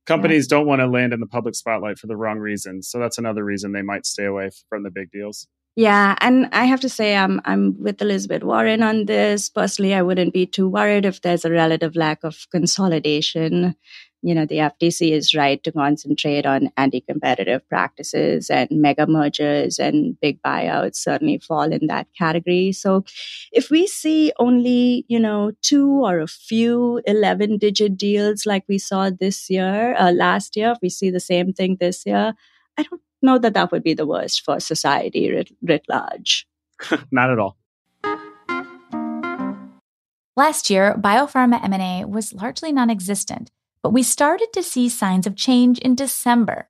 companies 0.05 0.47
yeah. 0.49 0.57
don't 0.57 0.67
want 0.67 0.81
to 0.81 0.87
land 0.87 1.13
in 1.13 1.19
the 1.19 1.27
public 1.27 1.55
spotlight 1.55 1.97
for 1.97 2.07
the 2.07 2.15
wrong 2.15 2.39
reasons. 2.39 2.89
So 2.89 2.99
that's 2.99 3.17
another 3.17 3.43
reason 3.43 3.71
they 3.71 3.81
might 3.81 4.05
stay 4.05 4.25
away 4.25 4.49
from 4.69 4.83
the 4.83 4.91
big 4.91 5.11
deals. 5.11 5.47
Yeah, 5.75 6.15
and 6.21 6.49
I 6.51 6.65
have 6.65 6.81
to 6.81 6.89
say 6.89 7.15
I'm 7.15 7.41
I'm 7.45 7.81
with 7.81 7.99
Elizabeth 8.01 8.43
Warren 8.43 8.83
on 8.83 9.05
this. 9.05 9.49
Personally, 9.49 9.95
I 9.95 10.03
wouldn't 10.03 10.33
be 10.33 10.45
too 10.45 10.69
worried 10.69 11.05
if 11.05 11.21
there's 11.21 11.45
a 11.45 11.51
relative 11.51 11.95
lack 11.95 12.23
of 12.23 12.45
consolidation 12.51 13.75
you 14.23 14.33
know, 14.33 14.45
the 14.45 14.55
FTC 14.55 15.12
is 15.12 15.36
right 15.36 15.62
to 15.63 15.71
concentrate 15.71 16.45
on 16.45 16.71
anti-competitive 16.77 17.67
practices 17.67 18.49
and 18.49 18.69
mega 18.71 19.05
mergers 19.05 19.79
and 19.79 20.17
big 20.21 20.41
buyouts 20.41 20.95
certainly 20.95 21.38
fall 21.39 21.69
in 21.73 21.88
that 21.88 22.07
category. 22.17 22.71
So 22.71 23.03
if 23.51 23.69
we 23.69 23.86
see 23.86 24.31
only, 24.39 25.05
you 25.09 25.19
know, 25.19 25.51
two 25.62 26.05
or 26.05 26.21
a 26.21 26.27
few 26.27 27.01
11 27.05 27.57
digit 27.57 27.97
deals 27.97 28.45
like 28.45 28.63
we 28.69 28.77
saw 28.77 29.09
this 29.09 29.49
year, 29.49 29.93
uh, 29.99 30.13
last 30.13 30.55
year, 30.55 30.71
if 30.71 30.77
we 30.81 30.89
see 30.89 31.09
the 31.09 31.19
same 31.19 31.51
thing 31.51 31.75
this 31.81 32.05
year, 32.05 32.33
I 32.77 32.83
don't 32.83 33.01
know 33.21 33.38
that 33.39 33.53
that 33.55 33.73
would 33.73 33.83
be 33.83 33.93
the 33.93 34.07
worst 34.07 34.45
for 34.45 34.62
society 34.62 35.29
writ, 35.31 35.51
writ 35.62 35.83
large. 35.89 36.47
Not 37.12 37.29
at 37.29 37.39
all. 37.39 37.57
Last 40.38 40.69
year, 40.69 40.95
biopharma 40.97 41.63
M&A 41.63 42.05
was 42.05 42.33
largely 42.33 42.71
non-existent 42.71 43.51
but 43.83 43.91
we 43.91 44.01
started 44.01 44.47
to 44.53 44.63
see 44.63 44.89
signs 44.89 45.27
of 45.27 45.35
change 45.35 45.77
in 45.79 45.93
December. 45.93 46.69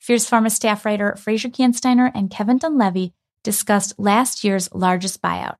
Fierce 0.00 0.28
Pharma 0.28 0.50
staff 0.50 0.84
writer 0.84 1.14
Fraiser 1.16 1.48
Kansteiner 1.48 2.10
and 2.14 2.30
Kevin 2.30 2.58
Dunleavy 2.58 3.14
discussed 3.44 3.94
last 3.98 4.42
year's 4.42 4.72
largest 4.74 5.22
buyout, 5.22 5.56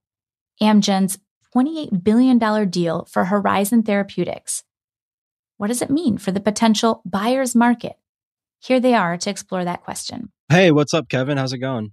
Amgen's 0.61 1.19
$28 1.55 2.03
billion 2.03 2.69
deal 2.69 3.07
for 3.11 3.27
Horizon 3.27 3.85
Therapeutics. 3.85 4.65
What 5.59 5.69
does 5.69 5.83
it 5.83 5.91
mean 5.91 6.19
for 6.19 6.33
the 6.33 6.41
potential 6.41 7.03
buyer's 7.05 7.55
market? 7.55 7.97
Here 8.59 8.81
they 8.81 8.95
are 8.95 9.17
to 9.17 9.31
explore 9.31 9.65
that 9.65 9.85
question. 9.85 10.33
Hey, 10.49 10.73
what's 10.73 10.95
up, 10.95 11.09
Kevin? 11.09 11.39
How's 11.39 11.53
it 11.53 11.59
going? 11.59 11.93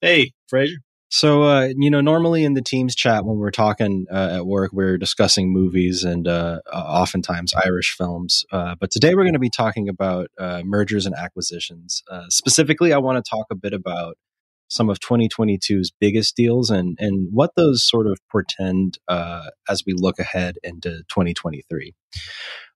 Hey, 0.00 0.32
Fraiser. 0.48 0.78
So, 1.10 1.44
uh, 1.44 1.68
you 1.76 1.90
know, 1.90 2.02
normally 2.02 2.44
in 2.44 2.52
the 2.52 2.62
team's 2.62 2.94
chat 2.94 3.24
when 3.24 3.38
we're 3.38 3.50
talking 3.50 4.06
uh, 4.12 4.36
at 4.36 4.46
work, 4.46 4.72
we're 4.72 4.98
discussing 4.98 5.50
movies 5.50 6.04
and 6.04 6.28
uh, 6.28 6.60
uh 6.70 6.76
oftentimes 6.76 7.54
Irish 7.54 7.96
films. 7.96 8.44
Uh, 8.52 8.74
but 8.78 8.90
today 8.90 9.14
we're 9.14 9.24
going 9.24 9.32
to 9.32 9.38
be 9.38 9.50
talking 9.50 9.88
about 9.88 10.30
uh, 10.38 10.62
mergers 10.64 11.06
and 11.06 11.14
acquisitions. 11.14 12.02
specifically, 12.28 12.92
I 12.92 12.98
want 12.98 13.24
to 13.24 13.28
talk 13.28 13.46
a 13.50 13.54
bit 13.54 13.72
about 13.72 14.18
some 14.70 14.90
of 14.90 15.00
2022's 15.00 15.90
biggest 15.98 16.36
deals 16.36 16.68
and, 16.70 16.98
and 17.00 17.28
what 17.32 17.52
those 17.56 17.82
sort 17.82 18.06
of 18.06 18.18
portend 18.30 18.98
as 19.08 19.82
we 19.86 19.94
look 19.96 20.18
ahead 20.18 20.56
into 20.62 20.98
2023. 21.08 21.94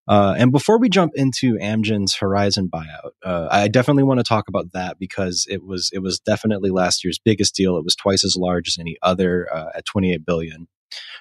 Uh, 0.09 0.35
and 0.37 0.51
before 0.51 0.79
we 0.79 0.89
jump 0.89 1.13
into 1.15 1.55
Amgen's 1.59 2.17
Horizon 2.17 2.69
buyout, 2.69 3.13
uh, 3.25 3.49
I 3.51 3.69
definitely 3.69 4.03
want 4.03 4.19
to 4.19 4.25
talk 4.25 4.49
about 4.49 4.73
that 4.73 4.99
because 4.99 5.47
it 5.49 5.63
was 5.63 5.91
it 5.93 6.01
was 6.01 6.19
definitely 6.19 6.71
last 6.71 7.05
year's 7.05 7.21
biggest 7.25 7.55
deal. 7.55 7.77
It 7.77 7.85
was 7.85 7.95
twice 7.95 8.25
as 8.25 8.37
large 8.37 8.69
as 8.69 8.79
any 8.79 8.97
other 9.03 9.49
uh, 9.53 9.71
at 9.75 9.85
28 9.85 10.27
billion. 10.27 10.67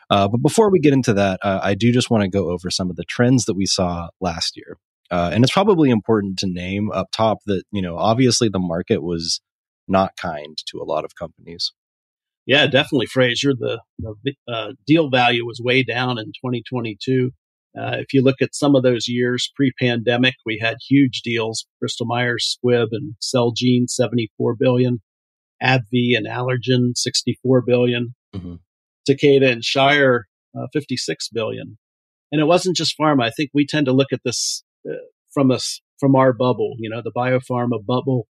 Uh, 0.09 0.27
but 0.27 0.41
before 0.41 0.71
we 0.71 0.79
get 0.79 0.93
into 0.93 1.13
that, 1.13 1.39
uh, 1.43 1.59
I 1.61 1.75
do 1.75 1.91
just 1.91 2.09
want 2.09 2.23
to 2.23 2.29
go 2.29 2.49
over 2.49 2.69
some 2.69 2.89
of 2.89 2.95
the 2.95 3.05
trends 3.05 3.45
that 3.45 3.53
we 3.53 3.65
saw 3.65 4.09
last 4.19 4.57
year. 4.57 4.77
Uh, 5.11 5.29
and 5.31 5.43
it's 5.43 5.53
probably 5.53 5.89
important 5.89 6.39
to 6.39 6.47
name 6.47 6.91
up 6.91 7.09
top 7.11 7.39
that 7.45 7.63
you 7.71 7.81
know 7.81 7.97
obviously 7.97 8.49
the 8.49 8.59
market 8.59 9.03
was 9.03 9.41
not 9.87 10.15
kind 10.17 10.57
to 10.65 10.79
a 10.79 10.85
lot 10.85 11.05
of 11.05 11.15
companies. 11.15 11.71
Yeah, 12.47 12.65
definitely, 12.65 13.05
Fraiser. 13.05 13.53
The, 13.53 13.79
the 13.99 14.75
deal 14.87 15.11
value 15.11 15.45
was 15.45 15.61
way 15.63 15.83
down 15.83 16.17
in 16.17 16.25
2022 16.25 17.31
uh, 17.79 17.97
if 17.99 18.13
you 18.13 18.21
look 18.21 18.41
at 18.41 18.53
some 18.53 18.75
of 18.75 18.83
those 18.83 19.07
years 19.07 19.51
pre-pandemic, 19.55 20.35
we 20.45 20.59
had 20.61 20.77
huge 20.87 21.21
deals: 21.23 21.65
Bristol 21.79 22.05
Myers 22.05 22.57
Squibb 22.57 22.87
and 22.91 23.15
Celgene, 23.21 23.87
74 23.87 24.55
billion, 24.59 25.01
AbbVie 25.63 26.17
and 26.17 26.27
Allergan, 26.27 26.95
64 26.95 27.61
billion, 27.65 28.15
mm-hmm. 28.35 28.55
Takeda 29.09 29.51
and 29.51 29.63
Shire, 29.63 30.27
uh, 30.57 30.67
56 30.73 31.29
billion. 31.29 31.77
And 32.31 32.41
it 32.41 32.45
wasn't 32.45 32.77
just 32.77 32.95
pharma. 32.99 33.23
I 33.23 33.29
think 33.29 33.51
we 33.53 33.65
tend 33.65 33.85
to 33.85 33.93
look 33.93 34.11
at 34.11 34.21
this 34.23 34.63
uh, 34.89 34.95
from 35.33 35.51
us 35.51 35.81
from 35.99 36.15
our 36.15 36.33
bubble, 36.33 36.73
you 36.79 36.89
know, 36.89 37.01
the 37.01 37.11
biopharma 37.15 37.85
bubble, 37.85 38.27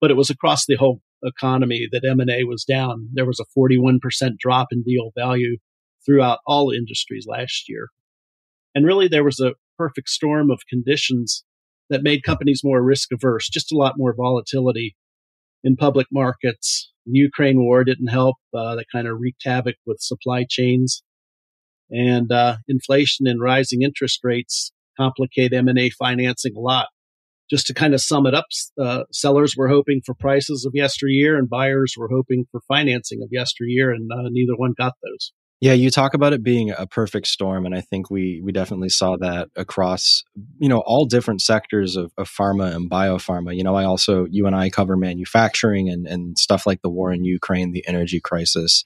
but 0.00 0.10
it 0.10 0.16
was 0.16 0.30
across 0.30 0.66
the 0.66 0.76
whole 0.76 1.00
economy 1.22 1.88
that 1.90 2.04
M&A 2.04 2.44
was 2.44 2.64
down. 2.64 3.08
There 3.12 3.24
was 3.24 3.40
a 3.40 3.58
41% 3.58 3.98
drop 4.38 4.68
in 4.72 4.82
deal 4.82 5.12
value 5.16 5.58
throughout 6.04 6.40
all 6.44 6.70
industries 6.70 7.24
last 7.26 7.68
year. 7.68 7.88
And 8.74 8.86
really 8.86 9.08
there 9.08 9.24
was 9.24 9.40
a 9.40 9.54
perfect 9.78 10.08
storm 10.08 10.50
of 10.50 10.60
conditions 10.68 11.44
that 11.90 12.02
made 12.02 12.22
companies 12.22 12.62
more 12.64 12.82
risk 12.82 13.10
averse, 13.12 13.48
just 13.48 13.72
a 13.72 13.76
lot 13.76 13.94
more 13.96 14.14
volatility 14.16 14.96
in 15.62 15.76
public 15.76 16.06
markets. 16.12 16.90
The 17.06 17.18
Ukraine 17.18 17.58
war 17.58 17.84
didn't 17.84 18.08
help. 18.08 18.36
Uh, 18.54 18.76
that 18.76 18.86
kind 18.90 19.06
of 19.06 19.18
wreaked 19.20 19.42
havoc 19.44 19.76
with 19.86 20.00
supply 20.00 20.46
chains 20.48 21.02
and 21.90 22.32
uh, 22.32 22.56
inflation 22.68 23.26
and 23.26 23.40
rising 23.40 23.82
interest 23.82 24.20
rates 24.22 24.72
complicate 24.96 25.52
M&A 25.52 25.90
financing 25.90 26.54
a 26.56 26.60
lot. 26.60 26.88
Just 27.50 27.66
to 27.66 27.74
kind 27.74 27.92
of 27.92 28.00
sum 28.00 28.26
it 28.26 28.34
up, 28.34 28.46
uh, 28.80 29.04
sellers 29.12 29.54
were 29.56 29.68
hoping 29.68 30.00
for 30.04 30.14
prices 30.14 30.64
of 30.64 30.72
yesteryear 30.74 31.36
and 31.36 31.48
buyers 31.48 31.94
were 31.96 32.08
hoping 32.10 32.46
for 32.50 32.62
financing 32.66 33.20
of 33.22 33.28
yesteryear 33.30 33.90
and 33.90 34.10
uh, 34.10 34.28
neither 34.30 34.54
one 34.56 34.72
got 34.78 34.94
those. 35.02 35.32
Yeah, 35.64 35.72
you 35.72 35.90
talk 35.90 36.12
about 36.12 36.34
it 36.34 36.42
being 36.42 36.72
a 36.76 36.86
perfect 36.86 37.26
storm, 37.26 37.64
and 37.64 37.74
I 37.74 37.80
think 37.80 38.10
we 38.10 38.42
we 38.44 38.52
definitely 38.52 38.90
saw 38.90 39.16
that 39.16 39.48
across 39.56 40.22
you 40.58 40.68
know 40.68 40.82
all 40.84 41.06
different 41.06 41.40
sectors 41.40 41.96
of, 41.96 42.12
of 42.18 42.28
pharma 42.28 42.76
and 42.76 42.90
biopharma. 42.90 43.56
You 43.56 43.64
know, 43.64 43.74
I 43.74 43.84
also 43.84 44.26
you 44.30 44.46
and 44.46 44.54
I 44.54 44.68
cover 44.68 44.94
manufacturing 44.94 45.88
and 45.88 46.06
and 46.06 46.38
stuff 46.38 46.66
like 46.66 46.82
the 46.82 46.90
war 46.90 47.14
in 47.14 47.24
Ukraine, 47.24 47.72
the 47.72 47.82
energy 47.88 48.20
crisis, 48.20 48.84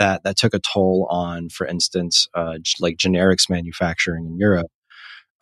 that 0.00 0.24
that 0.24 0.36
took 0.36 0.52
a 0.52 0.58
toll 0.58 1.06
on, 1.10 1.48
for 1.48 1.64
instance, 1.64 2.26
uh, 2.34 2.58
like 2.80 2.96
generics 2.96 3.48
manufacturing 3.48 4.26
in 4.26 4.36
Europe. 4.36 4.72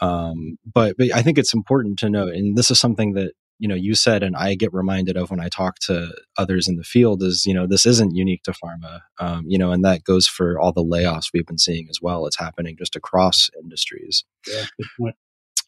Um, 0.01 0.59
but, 0.70 0.97
but 0.99 1.14
I 1.14 1.23
think 1.23 1.38
it's 1.38 1.55
important 1.55 1.99
to 2.01 2.11
note, 2.11 2.35
and 2.35 2.59
this 2.59 2.70
is 2.70 2.79
something 2.79 3.14
that 3.14 3.33
you 3.58 3.68
know 3.68 3.74
you 3.74 3.94
said 3.94 4.22
and 4.22 4.36
i 4.36 4.54
get 4.54 4.72
reminded 4.72 5.16
of 5.16 5.30
when 5.30 5.40
i 5.40 5.48
talk 5.48 5.78
to 5.78 6.12
others 6.36 6.68
in 6.68 6.76
the 6.76 6.84
field 6.84 7.22
is 7.22 7.44
you 7.46 7.54
know 7.54 7.66
this 7.66 7.86
isn't 7.86 8.14
unique 8.14 8.42
to 8.42 8.52
pharma 8.52 9.00
um, 9.18 9.44
you 9.46 9.58
know 9.58 9.72
and 9.72 9.84
that 9.84 10.04
goes 10.04 10.26
for 10.26 10.58
all 10.58 10.72
the 10.72 10.84
layoffs 10.84 11.30
we've 11.32 11.46
been 11.46 11.58
seeing 11.58 11.86
as 11.88 11.98
well. 12.00 12.26
It's 12.26 12.38
happening 12.38 12.76
just 12.76 12.96
across 12.96 13.50
industries. 13.62 14.24
Yeah 14.46 15.12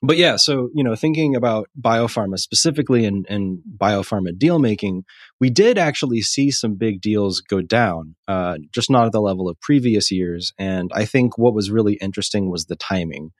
but 0.02 0.16
yeah 0.16 0.36
so 0.36 0.68
you 0.74 0.84
know 0.84 0.94
thinking 0.94 1.34
about 1.34 1.68
biopharma 1.80 2.38
specifically 2.38 3.04
and, 3.04 3.26
and 3.28 3.60
biopharma 3.78 4.36
deal 4.36 4.58
making 4.58 5.04
we 5.40 5.50
did 5.50 5.78
actually 5.78 6.20
see 6.20 6.50
some 6.50 6.74
big 6.74 7.00
deals 7.00 7.40
go 7.40 7.60
down 7.60 8.14
uh, 8.28 8.56
just 8.72 8.90
not 8.90 9.06
at 9.06 9.12
the 9.12 9.20
level 9.20 9.48
of 9.48 9.60
previous 9.60 10.10
years. 10.10 10.52
And 10.58 10.90
i 10.94 11.04
think 11.04 11.38
what 11.38 11.54
was 11.54 11.70
really 11.70 11.94
interesting 11.94 12.50
was 12.50 12.66
the 12.66 12.76
timing 12.76 13.30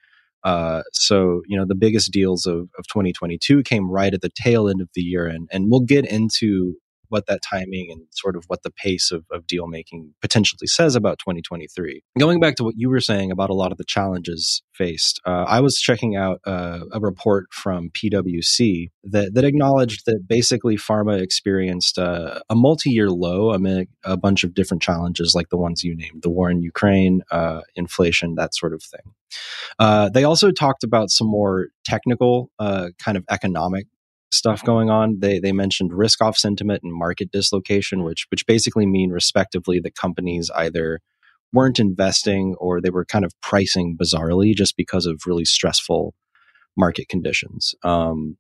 uh, 0.47 0.85
so, 0.93 1.43
you 1.49 1.59
know, 1.59 1.67
the 1.67 1.75
biggest 1.75 2.13
deals 2.13 2.47
of, 2.47 2.69
of 2.79 2.87
2022 2.87 3.65
came 3.65 3.91
right 3.91 4.15
at 4.15 4.21
the 4.21 4.31
tail 4.41 4.69
end 4.69 4.81
of 4.81 4.89
the 4.95 5.03
year. 5.03 5.27
And, 5.27 5.49
and 5.51 5.73
we'll 5.73 5.81
get 5.81 6.07
into 6.07 6.77
what 7.09 7.27
that 7.27 7.43
timing 7.43 7.91
and 7.91 8.03
sort 8.11 8.37
of 8.37 8.45
what 8.47 8.63
the 8.63 8.71
pace 8.71 9.11
of, 9.11 9.25
of 9.31 9.47
deal 9.47 9.67
making 9.67 10.15
potentially 10.21 10.67
says 10.67 10.97
about 10.97 11.19
2023. 11.19 12.03
Going 12.19 12.41
back 12.41 12.57
to 12.57 12.65
what 12.65 12.75
you 12.77 12.89
were 12.89 13.01
saying 13.01 13.31
about 13.31 13.51
a 13.51 13.55
lot 13.55 13.73
of 13.73 13.79
the 13.79 13.85
challenges 13.85 14.63
faced, 14.73 15.21
uh, 15.27 15.45
I 15.47 15.61
was 15.61 15.81
checking 15.81 16.17
out 16.17 16.41
uh, 16.47 16.81
a 16.93 17.01
report 17.01 17.47
from 17.53 17.91
PwC 17.91 18.91
that, 19.05 19.35
that 19.35 19.45
acknowledged 19.45 20.07
that 20.07 20.25
basically 20.27 20.77
pharma 20.77 21.21
experienced 21.21 21.99
uh, 21.99 22.41
a 22.49 22.55
multi 22.55 22.91
year 22.91 23.11
low 23.11 23.53
amid 23.53 23.89
a 24.05 24.17
bunch 24.17 24.45
of 24.45 24.55
different 24.55 24.83
challenges 24.83 25.35
like 25.35 25.49
the 25.51 25.57
ones 25.57 25.85
you 25.85 25.97
named 25.97 26.23
the 26.23 26.31
war 26.31 26.51
in 26.51 26.63
Ukraine, 26.63 27.23
uh, 27.31 27.61
inflation, 27.75 28.35
that 28.37 28.55
sort 28.55 28.73
of 28.73 28.83
thing. 28.83 29.13
Uh, 29.79 30.09
they 30.09 30.25
also 30.25 30.51
talked 30.51 30.85
about 30.85 31.11
some 31.11 31.27
more 31.27 31.69
technical 31.85 32.51
uh, 32.59 32.89
kind 32.99 33.17
of 33.17 33.25
economic 33.31 33.87
stuff 34.37 34.65
going 34.65 34.91
on. 34.91 35.19
They 35.21 35.39
they 35.39 35.53
mentioned 35.53 35.93
risk 35.93 36.23
off 36.23 36.37
sentiment 36.37 36.83
and 36.83 36.93
market 36.93 37.31
dislocation, 37.31 38.05
which 38.05 38.27
which 38.31 38.47
basically 38.47 38.87
mean 38.87 39.11
respectively 39.11 39.81
that 39.81 39.95
companies 39.95 40.51
either 40.55 41.01
weren't 41.53 41.79
investing 41.79 42.55
or 42.59 42.81
they 42.81 42.91
were 42.91 43.05
kind 43.05 43.25
of 43.25 43.33
pricing 43.41 43.97
bizarrely 43.97 44.55
just 44.55 44.77
because 44.77 45.07
of 45.07 45.23
really 45.27 45.45
stressful 45.45 46.15
market 46.77 47.09
conditions. 47.09 47.75
Um, 47.83 48.37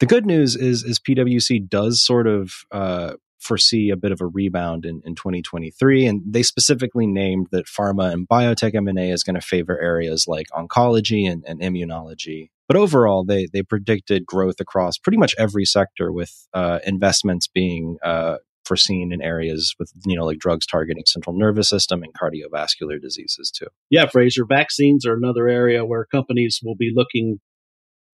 the 0.00 0.06
good 0.06 0.26
news 0.26 0.56
is 0.56 0.84
is 0.84 0.98
PwC 0.98 1.68
does 1.68 2.04
sort 2.04 2.26
of 2.26 2.52
uh, 2.70 3.14
foresee 3.38 3.90
a 3.90 3.96
bit 3.96 4.12
of 4.12 4.20
a 4.20 4.26
rebound 4.26 4.84
in, 4.84 5.00
in 5.04 5.14
2023 5.14 6.06
and 6.06 6.22
they 6.26 6.42
specifically 6.42 7.06
named 7.06 7.46
that 7.52 7.66
pharma 7.66 8.12
and 8.12 8.28
biotech 8.28 8.74
m&a 8.74 9.10
is 9.10 9.22
going 9.22 9.34
to 9.34 9.40
favor 9.40 9.80
areas 9.80 10.26
like 10.26 10.48
oncology 10.48 11.30
and, 11.30 11.44
and, 11.46 11.60
immunology 11.60 12.50
but 12.68 12.76
overall 12.76 13.24
they, 13.24 13.48
they 13.52 13.62
predicted 13.62 14.24
growth 14.26 14.60
across 14.60 14.98
pretty 14.98 15.18
much 15.18 15.34
every 15.38 15.64
sector 15.64 16.12
with 16.12 16.46
uh, 16.54 16.78
investments 16.86 17.48
being 17.48 17.96
uh, 18.04 18.36
foreseen 18.64 19.12
in 19.12 19.22
areas 19.22 19.74
with 19.78 19.90
you 20.04 20.16
know 20.16 20.26
like 20.26 20.38
drugs 20.38 20.66
targeting 20.66 21.04
central 21.06 21.36
nervous 21.36 21.68
system 21.68 22.02
and 22.02 22.12
cardiovascular 22.14 23.00
diseases 23.00 23.50
too 23.50 23.68
yeah 23.88 24.06
fraiser 24.06 24.44
vaccines 24.44 25.06
are 25.06 25.14
another 25.14 25.48
area 25.48 25.84
where 25.86 26.04
companies 26.04 26.60
will 26.62 26.76
be 26.76 26.92
looking 26.94 27.38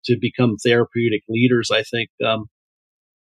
to 0.04 0.16
become 0.20 0.56
therapeutic 0.62 1.22
leaders 1.28 1.70
i 1.72 1.82
think 1.82 2.10
um, 2.26 2.50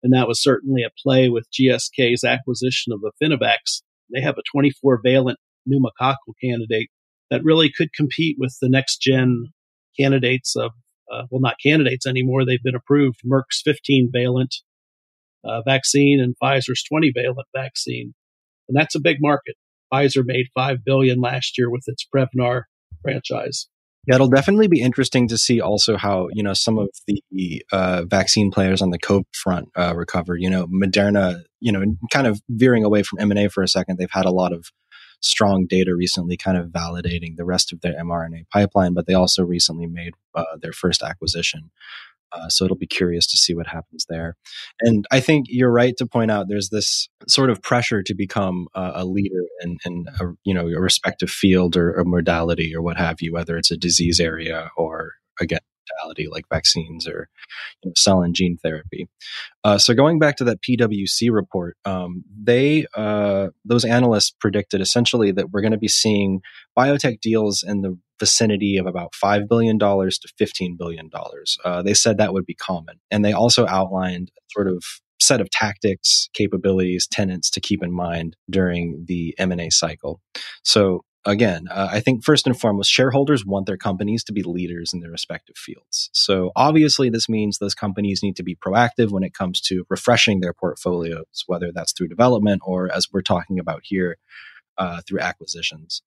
and 0.02 0.12
that 0.12 0.28
was 0.28 0.42
certainly 0.42 0.82
at 0.82 0.92
play 0.96 1.28
with 1.28 1.48
GSK's 1.52 2.24
acquisition 2.24 2.92
of 2.92 3.00
Affinivax. 3.00 3.82
They 4.12 4.20
have 4.20 4.36
a 4.36 4.42
24 4.50 5.00
valent 5.04 5.38
pneumococcal 5.68 6.34
candidate 6.42 6.90
that 7.30 7.44
really 7.44 7.70
could 7.70 7.92
compete 7.94 8.36
with 8.38 8.56
the 8.60 8.68
next 8.68 9.00
gen 9.00 9.46
candidates 9.98 10.56
of, 10.56 10.72
uh, 11.12 11.24
well, 11.30 11.40
not 11.40 11.56
candidates 11.64 12.06
anymore. 12.06 12.44
They've 12.44 12.62
been 12.62 12.74
approved 12.74 13.20
Merck's 13.26 13.60
15 13.64 14.10
valent 14.12 14.56
uh, 15.44 15.62
vaccine 15.62 16.20
and 16.20 16.34
Pfizer's 16.42 16.82
20 16.84 17.12
valent 17.14 17.46
vaccine. 17.54 18.14
And 18.68 18.76
that's 18.76 18.94
a 18.94 19.00
big 19.00 19.18
market. 19.20 19.56
Pfizer 19.92 20.22
made 20.24 20.46
5 20.54 20.84
billion 20.84 21.20
last 21.20 21.58
year 21.58 21.70
with 21.70 21.82
its 21.86 22.06
Prevnar 22.14 22.62
franchise. 23.02 23.68
Yeah, 24.06 24.16
it'll 24.16 24.28
definitely 24.28 24.66
be 24.66 24.80
interesting 24.80 25.28
to 25.28 25.38
see 25.38 25.60
also 25.60 25.96
how 25.96 26.28
you 26.32 26.42
know 26.42 26.54
some 26.54 26.76
of 26.76 26.88
the 27.06 27.64
uh, 27.70 28.02
vaccine 28.04 28.50
players 28.50 28.82
on 28.82 28.90
the 28.90 28.98
COVID 28.98 29.32
front 29.32 29.68
uh, 29.76 29.94
recover. 29.94 30.36
You 30.36 30.50
know, 30.50 30.66
Moderna, 30.66 31.42
you 31.60 31.70
know, 31.70 31.84
kind 32.10 32.26
of 32.26 32.40
veering 32.48 32.82
away 32.82 33.04
from 33.04 33.20
M 33.20 33.30
and 33.30 33.38
A 33.38 33.48
for 33.48 33.62
a 33.62 33.68
second. 33.68 33.98
They've 33.98 34.10
had 34.10 34.24
a 34.24 34.32
lot 34.32 34.52
of 34.52 34.66
strong 35.22 35.66
data 35.66 35.94
recently, 35.94 36.36
kind 36.36 36.56
of 36.56 36.68
validating 36.68 37.36
the 37.36 37.44
rest 37.44 37.72
of 37.72 37.80
their 37.80 37.94
mRNA 37.94 38.48
pipeline, 38.50 38.94
but 38.94 39.06
they 39.06 39.14
also 39.14 39.42
recently 39.42 39.86
made 39.86 40.12
uh, 40.34 40.44
their 40.60 40.72
first 40.72 41.02
acquisition 41.02 41.70
uh, 42.32 42.48
so 42.48 42.64
it'll 42.64 42.76
be 42.76 42.86
curious 42.86 43.26
to 43.26 43.36
see 43.36 43.54
what 43.54 43.66
happens 43.66 44.06
there. 44.08 44.36
And 44.80 45.04
I 45.10 45.20
think 45.20 45.46
you're 45.48 45.70
right 45.70 45.96
to 45.98 46.06
point 46.06 46.30
out 46.30 46.46
there's 46.48 46.70
this 46.70 47.08
sort 47.28 47.50
of 47.50 47.62
pressure 47.62 48.02
to 48.02 48.14
become 48.14 48.68
a, 48.74 48.92
a 48.96 49.04
leader 49.04 49.44
in, 49.60 49.78
in 49.84 50.06
a, 50.20 50.26
you 50.44 50.54
know 50.54 50.68
a 50.68 50.80
respective 50.80 51.30
field 51.30 51.76
or, 51.76 51.94
or 51.94 52.04
modality 52.04 52.74
or 52.74 52.82
what 52.82 52.96
have 52.96 53.20
you, 53.20 53.32
whether 53.32 53.56
it's 53.56 53.70
a 53.70 53.76
disease 53.76 54.20
area 54.20 54.70
or 54.76 55.14
again 55.40 55.60
modality 55.90 56.28
like 56.30 56.44
vaccines 56.48 57.06
or 57.06 57.28
you 57.82 57.90
know, 57.90 57.92
cell 57.96 58.22
and 58.22 58.34
gene 58.34 58.56
therapy. 58.62 59.08
Uh, 59.64 59.78
so 59.78 59.94
going 59.94 60.18
back 60.18 60.36
to 60.36 60.44
that 60.44 60.60
PwC 60.62 61.30
report, 61.30 61.76
um, 61.84 62.24
they 62.42 62.86
uh, 62.94 63.48
those 63.64 63.84
analysts 63.84 64.30
predicted 64.30 64.80
essentially 64.80 65.32
that 65.32 65.50
we're 65.50 65.60
going 65.60 65.72
to 65.72 65.78
be 65.78 65.88
seeing 65.88 66.40
biotech 66.76 67.20
deals 67.20 67.64
in 67.66 67.82
the 67.82 67.96
vicinity 68.18 68.76
of 68.76 68.86
about 68.86 69.12
$5 69.12 69.48
billion 69.48 69.80
to 69.80 70.28
$15 70.40 70.78
billion. 70.78 71.10
Uh, 71.64 71.82
they 71.82 71.92
said 71.94 72.18
that 72.18 72.32
would 72.32 72.46
be 72.46 72.54
common. 72.54 73.00
And 73.10 73.24
they 73.24 73.32
also 73.32 73.66
outlined 73.66 74.30
sort 74.52 74.68
of 74.68 74.84
set 75.20 75.40
of 75.40 75.50
tactics, 75.50 76.28
capabilities, 76.32 77.08
tenants 77.10 77.50
to 77.50 77.60
keep 77.60 77.82
in 77.82 77.92
mind 77.92 78.36
during 78.48 79.04
the 79.08 79.34
M&A 79.38 79.70
cycle. 79.70 80.20
So 80.62 81.04
again, 81.24 81.68
uh, 81.70 81.88
I 81.90 82.00
think 82.00 82.24
first 82.24 82.46
and 82.46 82.58
foremost, 82.58 82.90
shareholders 82.90 83.44
want 83.44 83.66
their 83.66 83.76
companies 83.76 84.24
to 84.24 84.32
be 84.32 84.42
leaders 84.42 84.92
in 84.92 85.00
their 85.00 85.10
respective 85.10 85.56
fields. 85.56 86.10
So 86.12 86.52
obviously, 86.56 87.10
this 87.10 87.28
means 87.28 87.58
those 87.58 87.74
companies 87.74 88.22
need 88.22 88.36
to 88.36 88.42
be 88.42 88.56
proactive 88.56 89.10
when 89.10 89.22
it 89.22 89.34
comes 89.34 89.60
to 89.62 89.86
refreshing 89.88 90.40
their 90.40 90.52
portfolios, 90.52 91.44
whether 91.46 91.70
that's 91.72 91.92
through 91.92 92.08
development 92.08 92.62
or, 92.64 92.92
as 92.92 93.08
we're 93.12 93.22
talking 93.22 93.58
about 93.58 93.82
here, 93.84 94.18
uh, 94.78 95.00
through 95.06 95.20
acquisitions. 95.20 96.02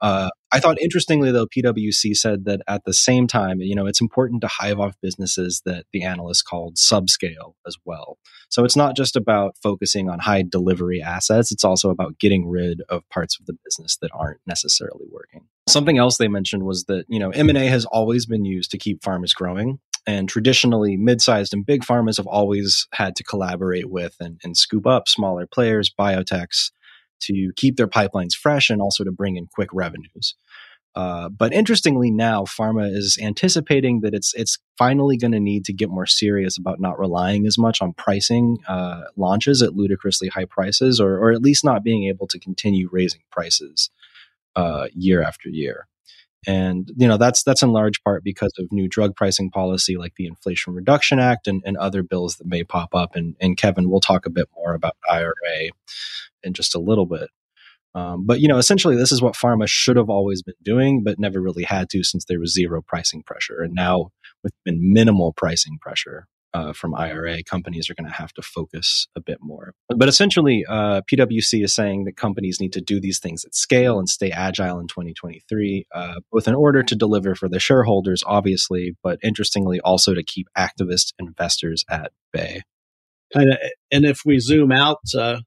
Uh, 0.00 0.30
I 0.52 0.60
thought 0.60 0.80
interestingly 0.80 1.30
though, 1.30 1.46
PwC 1.46 2.16
said 2.16 2.44
that 2.46 2.60
at 2.66 2.84
the 2.84 2.92
same 2.92 3.26
time, 3.26 3.60
you 3.60 3.74
know, 3.74 3.86
it's 3.86 4.00
important 4.00 4.40
to 4.42 4.48
hive 4.48 4.80
off 4.80 4.94
businesses 5.02 5.62
that 5.64 5.84
the 5.92 6.02
analysts 6.02 6.42
called 6.42 6.76
subscale 6.76 7.54
as 7.66 7.76
well. 7.84 8.18
So 8.48 8.64
it's 8.64 8.76
not 8.76 8.96
just 8.96 9.16
about 9.16 9.56
focusing 9.62 10.08
on 10.08 10.18
high 10.18 10.42
delivery 10.42 11.00
assets; 11.00 11.52
it's 11.52 11.64
also 11.64 11.90
about 11.90 12.18
getting 12.18 12.48
rid 12.48 12.82
of 12.88 13.08
parts 13.10 13.38
of 13.38 13.46
the 13.46 13.56
business 13.64 13.96
that 14.02 14.10
aren't 14.12 14.40
necessarily 14.46 15.06
working. 15.10 15.46
Something 15.68 15.98
else 15.98 16.16
they 16.16 16.28
mentioned 16.28 16.64
was 16.64 16.84
that 16.84 17.04
you 17.08 17.20
know 17.20 17.30
M 17.30 17.48
and 17.48 17.58
A 17.58 17.66
has 17.66 17.84
always 17.84 18.26
been 18.26 18.44
used 18.44 18.70
to 18.72 18.78
keep 18.78 19.02
pharmas 19.02 19.34
growing. 19.34 19.78
And 20.06 20.28
traditionally, 20.28 20.96
mid-sized 20.96 21.52
and 21.52 21.64
big 21.64 21.82
pharmas 21.82 22.16
have 22.16 22.26
always 22.26 22.88
had 22.92 23.14
to 23.16 23.22
collaborate 23.22 23.90
with 23.90 24.16
and, 24.18 24.40
and 24.42 24.56
scoop 24.56 24.86
up 24.86 25.08
smaller 25.08 25.46
players, 25.46 25.92
biotechs, 25.96 26.70
to 27.20 27.52
keep 27.56 27.76
their 27.76 27.88
pipelines 27.88 28.34
fresh 28.34 28.70
and 28.70 28.80
also 28.80 29.04
to 29.04 29.12
bring 29.12 29.36
in 29.36 29.46
quick 29.46 29.70
revenues. 29.72 30.34
Uh, 30.96 31.28
but 31.28 31.52
interestingly, 31.52 32.10
now 32.10 32.42
pharma 32.42 32.92
is 32.92 33.16
anticipating 33.22 34.00
that 34.00 34.12
it's 34.12 34.34
it's 34.34 34.58
finally 34.76 35.16
going 35.16 35.30
to 35.30 35.38
need 35.38 35.64
to 35.64 35.72
get 35.72 35.88
more 35.88 36.06
serious 36.06 36.58
about 36.58 36.80
not 36.80 36.98
relying 36.98 37.46
as 37.46 37.56
much 37.56 37.80
on 37.80 37.92
pricing 37.92 38.58
uh, 38.66 39.02
launches 39.16 39.62
at 39.62 39.74
ludicrously 39.74 40.28
high 40.28 40.44
prices, 40.44 41.00
or 41.00 41.16
or 41.18 41.30
at 41.30 41.42
least 41.42 41.64
not 41.64 41.84
being 41.84 42.08
able 42.08 42.26
to 42.26 42.40
continue 42.40 42.88
raising 42.90 43.20
prices 43.30 43.90
uh, 44.56 44.88
year 44.92 45.22
after 45.22 45.48
year. 45.48 45.86
And 46.46 46.90
you 46.96 47.06
know 47.06 47.18
that's 47.18 47.42
that's 47.42 47.62
in 47.62 47.72
large 47.72 48.02
part 48.02 48.24
because 48.24 48.52
of 48.58 48.72
new 48.72 48.88
drug 48.88 49.14
pricing 49.14 49.50
policy 49.50 49.96
like 49.96 50.14
the 50.16 50.26
Inflation 50.26 50.74
Reduction 50.74 51.18
Act 51.18 51.46
and, 51.46 51.62
and 51.66 51.76
other 51.76 52.02
bills 52.02 52.36
that 52.36 52.46
may 52.46 52.64
pop 52.64 52.94
up. 52.94 53.14
And, 53.14 53.36
and 53.40 53.58
Kevin, 53.58 53.90
we'll 53.90 54.00
talk 54.00 54.24
a 54.24 54.30
bit 54.30 54.48
more 54.56 54.72
about 54.72 54.96
IRA 55.08 55.70
in 56.42 56.54
just 56.54 56.74
a 56.74 56.80
little 56.80 57.06
bit. 57.06 57.28
Um, 57.94 58.24
but 58.24 58.40
you 58.40 58.48
know, 58.48 58.56
essentially, 58.56 58.96
this 58.96 59.12
is 59.12 59.20
what 59.20 59.34
pharma 59.34 59.66
should 59.68 59.96
have 59.96 60.08
always 60.08 60.42
been 60.42 60.54
doing, 60.62 61.02
but 61.02 61.18
never 61.18 61.40
really 61.40 61.64
had 61.64 61.90
to 61.90 62.02
since 62.04 62.24
there 62.24 62.40
was 62.40 62.54
zero 62.54 62.80
pricing 62.80 63.22
pressure. 63.22 63.62
And 63.62 63.74
now, 63.74 64.10
with 64.42 64.54
minimal 64.64 65.34
pricing 65.34 65.78
pressure 65.80 66.26
uh, 66.52 66.72
from 66.72 66.94
IRA, 66.94 67.42
companies 67.42 67.88
are 67.88 67.94
going 67.94 68.08
to 68.08 68.16
have 68.16 68.32
to 68.34 68.42
focus 68.42 69.06
a 69.16 69.20
bit 69.20 69.38
more. 69.40 69.74
But 69.88 70.08
essentially, 70.08 70.64
uh, 70.68 71.02
PwC 71.10 71.64
is 71.64 71.74
saying 71.74 72.04
that 72.04 72.16
companies 72.16 72.60
need 72.60 72.72
to 72.72 72.80
do 72.80 73.00
these 73.00 73.18
things 73.18 73.44
at 73.44 73.54
scale 73.54 73.98
and 73.98 74.08
stay 74.08 74.30
agile 74.30 74.78
in 74.78 74.86
2023, 74.86 75.86
uh, 75.94 76.14
both 76.32 76.48
in 76.48 76.54
order 76.54 76.82
to 76.82 76.96
deliver 76.96 77.34
for 77.34 77.48
the 77.48 77.60
shareholders, 77.60 78.22
obviously, 78.26 78.96
but 79.02 79.18
interestingly, 79.22 79.80
also 79.80 80.14
to 80.14 80.22
keep 80.22 80.48
activist 80.56 81.12
investors 81.18 81.84
at 81.88 82.12
bay. 82.32 82.62
Of, 83.34 83.44
and 83.92 84.04
if 84.04 84.22
we 84.24 84.40
zoom 84.40 84.72
out 84.72 84.98
uh, 85.16 85.40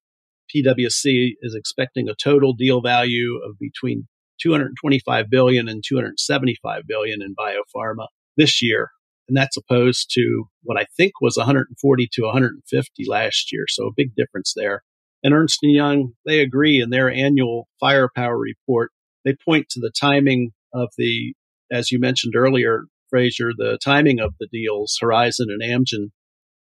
PwC 0.53 1.33
is 1.41 1.55
expecting 1.55 2.07
a 2.07 2.15
total 2.15 2.53
deal 2.53 2.81
value 2.81 3.39
of 3.45 3.57
between 3.59 4.07
225 4.41 5.29
billion 5.29 5.67
and 5.67 5.83
275 5.85 6.83
billion 6.87 7.21
in 7.21 7.35
biopharma 7.35 8.07
this 8.37 8.61
year. 8.61 8.89
And 9.27 9.37
that's 9.37 9.57
opposed 9.57 10.11
to 10.11 10.45
what 10.63 10.77
I 10.77 10.85
think 10.97 11.13
was 11.21 11.37
140 11.37 12.09
to 12.13 12.21
150 12.23 13.03
last 13.07 13.51
year. 13.51 13.65
So 13.69 13.87
a 13.87 13.93
big 13.95 14.15
difference 14.15 14.53
there. 14.55 14.83
And 15.23 15.33
Ernst 15.33 15.59
and 15.63 15.73
Young, 15.73 16.13
they 16.25 16.39
agree 16.39 16.81
in 16.81 16.89
their 16.89 17.09
annual 17.09 17.67
firepower 17.79 18.37
report. 18.37 18.91
They 19.23 19.35
point 19.35 19.67
to 19.69 19.79
the 19.79 19.91
timing 19.97 20.51
of 20.73 20.89
the, 20.97 21.33
as 21.71 21.91
you 21.91 21.99
mentioned 21.99 22.35
earlier, 22.35 22.85
Fraiser, 23.09 23.51
the 23.55 23.79
timing 23.83 24.19
of 24.19 24.33
the 24.39 24.47
deals, 24.51 24.97
Horizon 24.99 25.47
and 25.49 25.61
Amgen. 25.61 26.11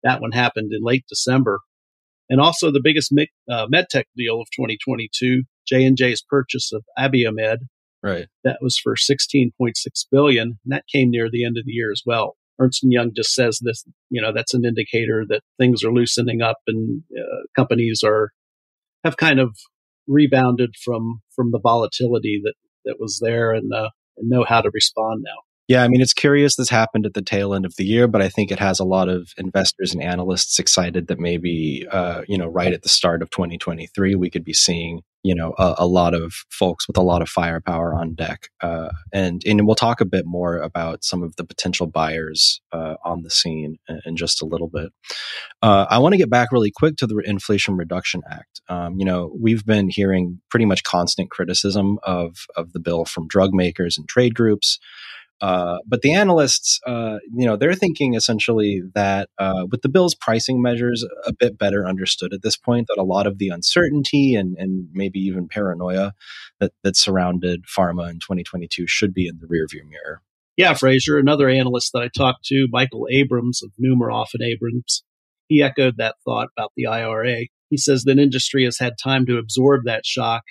That 0.02 0.20
one 0.20 0.32
happened 0.32 0.72
in 0.72 0.82
late 0.82 1.04
December 1.08 1.60
and 2.30 2.40
also 2.40 2.70
the 2.70 2.80
biggest 2.82 3.12
uh, 3.50 3.66
medtech 3.66 4.04
deal 4.16 4.40
of 4.40 4.46
2022, 4.56 5.42
J&J's 5.66 6.22
purchase 6.22 6.70
of 6.72 6.84
Abiomed. 6.96 7.58
Right. 8.02 8.28
That 8.44 8.58
was 8.62 8.78
for 8.78 8.94
16.6 8.94 9.50
billion, 10.10 10.42
and 10.64 10.72
that 10.72 10.84
came 10.90 11.10
near 11.10 11.28
the 11.30 11.44
end 11.44 11.58
of 11.58 11.66
the 11.66 11.72
year 11.72 11.90
as 11.90 12.02
well. 12.06 12.36
Ernst 12.60 12.82
Young 12.84 13.12
just 13.14 13.34
says 13.34 13.58
this, 13.62 13.84
you 14.10 14.20
know, 14.20 14.32
that's 14.32 14.54
an 14.54 14.64
indicator 14.64 15.24
that 15.28 15.40
things 15.58 15.82
are 15.82 15.92
loosening 15.92 16.42
up 16.42 16.58
and 16.66 17.02
uh, 17.18 17.46
companies 17.56 18.02
are 18.04 18.30
have 19.02 19.16
kind 19.16 19.40
of 19.40 19.56
rebounded 20.06 20.74
from 20.84 21.22
from 21.34 21.50
the 21.52 21.60
volatility 21.60 22.40
that 22.44 22.54
that 22.84 22.96
was 22.98 23.20
there 23.22 23.52
and, 23.52 23.72
uh, 23.72 23.90
and 24.16 24.28
know 24.28 24.44
how 24.46 24.60
to 24.60 24.70
respond 24.72 25.22
now. 25.24 25.49
Yeah, 25.70 25.84
I 25.84 25.88
mean, 25.88 26.00
it's 26.00 26.12
curious 26.12 26.56
this 26.56 26.68
happened 26.68 27.06
at 27.06 27.14
the 27.14 27.22
tail 27.22 27.54
end 27.54 27.64
of 27.64 27.76
the 27.76 27.84
year, 27.84 28.08
but 28.08 28.20
I 28.20 28.28
think 28.28 28.50
it 28.50 28.58
has 28.58 28.80
a 28.80 28.84
lot 28.84 29.08
of 29.08 29.32
investors 29.38 29.94
and 29.94 30.02
analysts 30.02 30.58
excited 30.58 31.06
that 31.06 31.20
maybe, 31.20 31.86
uh, 31.92 32.22
you 32.26 32.36
know, 32.36 32.48
right 32.48 32.72
at 32.72 32.82
the 32.82 32.88
start 32.88 33.22
of 33.22 33.30
2023, 33.30 34.16
we 34.16 34.30
could 34.30 34.42
be 34.42 34.52
seeing, 34.52 35.02
you 35.22 35.32
know, 35.32 35.54
a, 35.58 35.76
a 35.78 35.86
lot 35.86 36.12
of 36.12 36.32
folks 36.50 36.88
with 36.88 36.96
a 36.96 37.02
lot 37.02 37.22
of 37.22 37.28
firepower 37.28 37.94
on 37.94 38.14
deck. 38.14 38.48
Uh, 38.60 38.88
and, 39.12 39.42
and 39.46 39.64
we'll 39.64 39.76
talk 39.76 40.00
a 40.00 40.04
bit 40.04 40.24
more 40.26 40.56
about 40.56 41.04
some 41.04 41.22
of 41.22 41.36
the 41.36 41.44
potential 41.44 41.86
buyers 41.86 42.60
uh, 42.72 42.96
on 43.04 43.22
the 43.22 43.30
scene 43.30 43.76
in, 43.88 44.00
in, 44.04 44.16
just 44.16 44.42
a 44.42 44.46
little 44.46 44.68
bit. 44.68 44.90
Uh, 45.62 45.86
I 45.88 45.98
want 45.98 46.14
to 46.14 46.18
get 46.18 46.30
back 46.30 46.50
really 46.50 46.72
quick 46.74 46.96
to 46.96 47.06
the 47.06 47.22
Inflation 47.24 47.76
Reduction 47.76 48.22
Act. 48.28 48.60
Um, 48.68 48.98
you 48.98 49.04
know, 49.04 49.32
we've 49.40 49.64
been 49.64 49.88
hearing 49.88 50.40
pretty 50.50 50.66
much 50.66 50.82
constant 50.82 51.30
criticism 51.30 52.00
of, 52.02 52.46
of 52.56 52.72
the 52.72 52.80
bill 52.80 53.04
from 53.04 53.28
drug 53.28 53.54
makers 53.54 53.96
and 53.96 54.08
trade 54.08 54.34
groups. 54.34 54.80
Uh, 55.40 55.78
but 55.86 56.02
the 56.02 56.12
analysts, 56.12 56.80
uh, 56.86 57.18
you 57.34 57.46
know, 57.46 57.56
they're 57.56 57.74
thinking 57.74 58.14
essentially 58.14 58.82
that 58.94 59.30
uh, 59.38 59.64
with 59.70 59.80
the 59.82 59.88
bill's 59.88 60.14
pricing 60.14 60.60
measures 60.60 61.04
a 61.24 61.32
bit 61.32 61.56
better 61.56 61.86
understood 61.86 62.34
at 62.34 62.42
this 62.42 62.56
point, 62.56 62.88
that 62.88 63.00
a 63.00 63.04
lot 63.04 63.26
of 63.26 63.38
the 63.38 63.48
uncertainty 63.48 64.34
and, 64.34 64.56
and 64.58 64.88
maybe 64.92 65.18
even 65.18 65.48
paranoia 65.48 66.12
that, 66.58 66.72
that 66.82 66.96
surrounded 66.96 67.64
pharma 67.64 68.10
in 68.10 68.18
2022 68.18 68.86
should 68.86 69.14
be 69.14 69.26
in 69.26 69.38
the 69.40 69.46
rearview 69.46 69.88
mirror. 69.88 70.22
Yeah, 70.56 70.74
Fraiser, 70.74 71.18
another 71.18 71.48
analyst 71.48 71.92
that 71.94 72.02
I 72.02 72.08
talked 72.08 72.44
to, 72.46 72.68
Michael 72.70 73.06
Abrams 73.10 73.62
of 73.62 73.70
Numerof 73.82 74.34
and 74.34 74.42
Abrams, 74.42 75.04
he 75.48 75.62
echoed 75.62 75.96
that 75.96 76.16
thought 76.24 76.48
about 76.56 76.72
the 76.76 76.86
IRA. 76.86 77.46
He 77.70 77.76
says 77.78 78.04
that 78.04 78.18
industry 78.18 78.64
has 78.64 78.78
had 78.78 78.94
time 79.02 79.24
to 79.26 79.38
absorb 79.38 79.84
that 79.84 80.04
shock, 80.04 80.42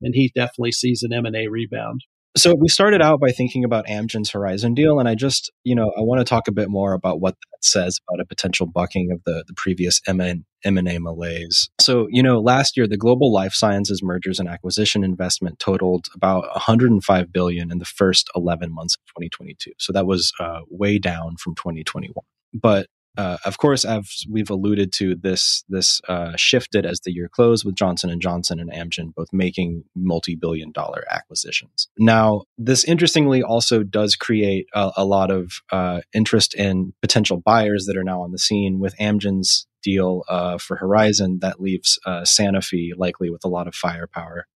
and 0.00 0.14
he 0.14 0.32
definitely 0.34 0.72
sees 0.72 1.02
an 1.02 1.12
M&A 1.12 1.48
rebound. 1.48 2.00
So 2.36 2.54
we 2.54 2.68
started 2.68 3.02
out 3.02 3.18
by 3.20 3.32
thinking 3.32 3.64
about 3.64 3.86
Amgen's 3.86 4.30
Horizon 4.30 4.72
deal, 4.72 5.00
and 5.00 5.08
I 5.08 5.16
just, 5.16 5.50
you 5.64 5.74
know, 5.74 5.92
I 5.98 6.02
want 6.02 6.20
to 6.20 6.24
talk 6.24 6.46
a 6.46 6.52
bit 6.52 6.68
more 6.68 6.92
about 6.92 7.20
what 7.20 7.34
that 7.34 7.64
says 7.64 7.98
about 8.08 8.20
a 8.20 8.24
potential 8.24 8.66
bucking 8.66 9.10
of 9.10 9.20
the, 9.24 9.44
the 9.48 9.54
previous 9.54 10.00
M&A 10.06 10.98
malaise. 10.98 11.68
So, 11.80 12.06
you 12.10 12.22
know, 12.22 12.38
last 12.38 12.76
year 12.76 12.86
the 12.86 12.96
global 12.96 13.32
life 13.32 13.52
sciences 13.52 14.00
mergers 14.00 14.38
and 14.38 14.48
acquisition 14.48 15.02
investment 15.02 15.58
totaled 15.58 16.06
about 16.14 16.44
105 16.54 17.32
billion 17.32 17.72
in 17.72 17.78
the 17.78 17.84
first 17.84 18.30
11 18.36 18.72
months 18.72 18.94
of 18.94 19.00
2022. 19.06 19.72
So 19.78 19.92
that 19.92 20.06
was 20.06 20.32
uh, 20.38 20.60
way 20.70 20.98
down 20.98 21.36
from 21.36 21.56
2021. 21.56 22.14
But 22.54 22.86
uh, 23.16 23.38
of 23.44 23.58
course, 23.58 23.84
as 23.84 24.24
we've 24.30 24.50
alluded 24.50 24.92
to, 24.94 25.14
this 25.14 25.64
this 25.68 26.00
uh, 26.08 26.32
shifted 26.36 26.86
as 26.86 27.00
the 27.00 27.12
year 27.12 27.28
closed, 27.28 27.64
with 27.64 27.74
Johnson 27.74 28.10
and 28.10 28.22
Johnson 28.22 28.60
and 28.60 28.70
Amgen 28.70 29.14
both 29.14 29.28
making 29.32 29.84
multi-billion-dollar 29.94 31.04
acquisitions. 31.10 31.88
Now, 31.98 32.42
this 32.56 32.84
interestingly 32.84 33.42
also 33.42 33.82
does 33.82 34.16
create 34.16 34.66
a, 34.74 34.92
a 34.98 35.04
lot 35.04 35.30
of 35.30 35.52
uh, 35.72 36.00
interest 36.12 36.54
in 36.54 36.92
potential 37.02 37.38
buyers 37.44 37.86
that 37.86 37.96
are 37.96 38.04
now 38.04 38.22
on 38.22 38.32
the 38.32 38.38
scene. 38.38 38.78
With 38.78 38.96
Amgen's 38.98 39.66
deal 39.82 40.24
uh, 40.28 40.58
for 40.58 40.76
Horizon, 40.76 41.38
that 41.40 41.60
leaves 41.60 41.98
uh, 42.06 42.22
Sanofi 42.22 42.90
likely 42.96 43.30
with 43.30 43.44
a 43.44 43.48
lot 43.48 43.66
of 43.66 43.74
firepower 43.74 44.46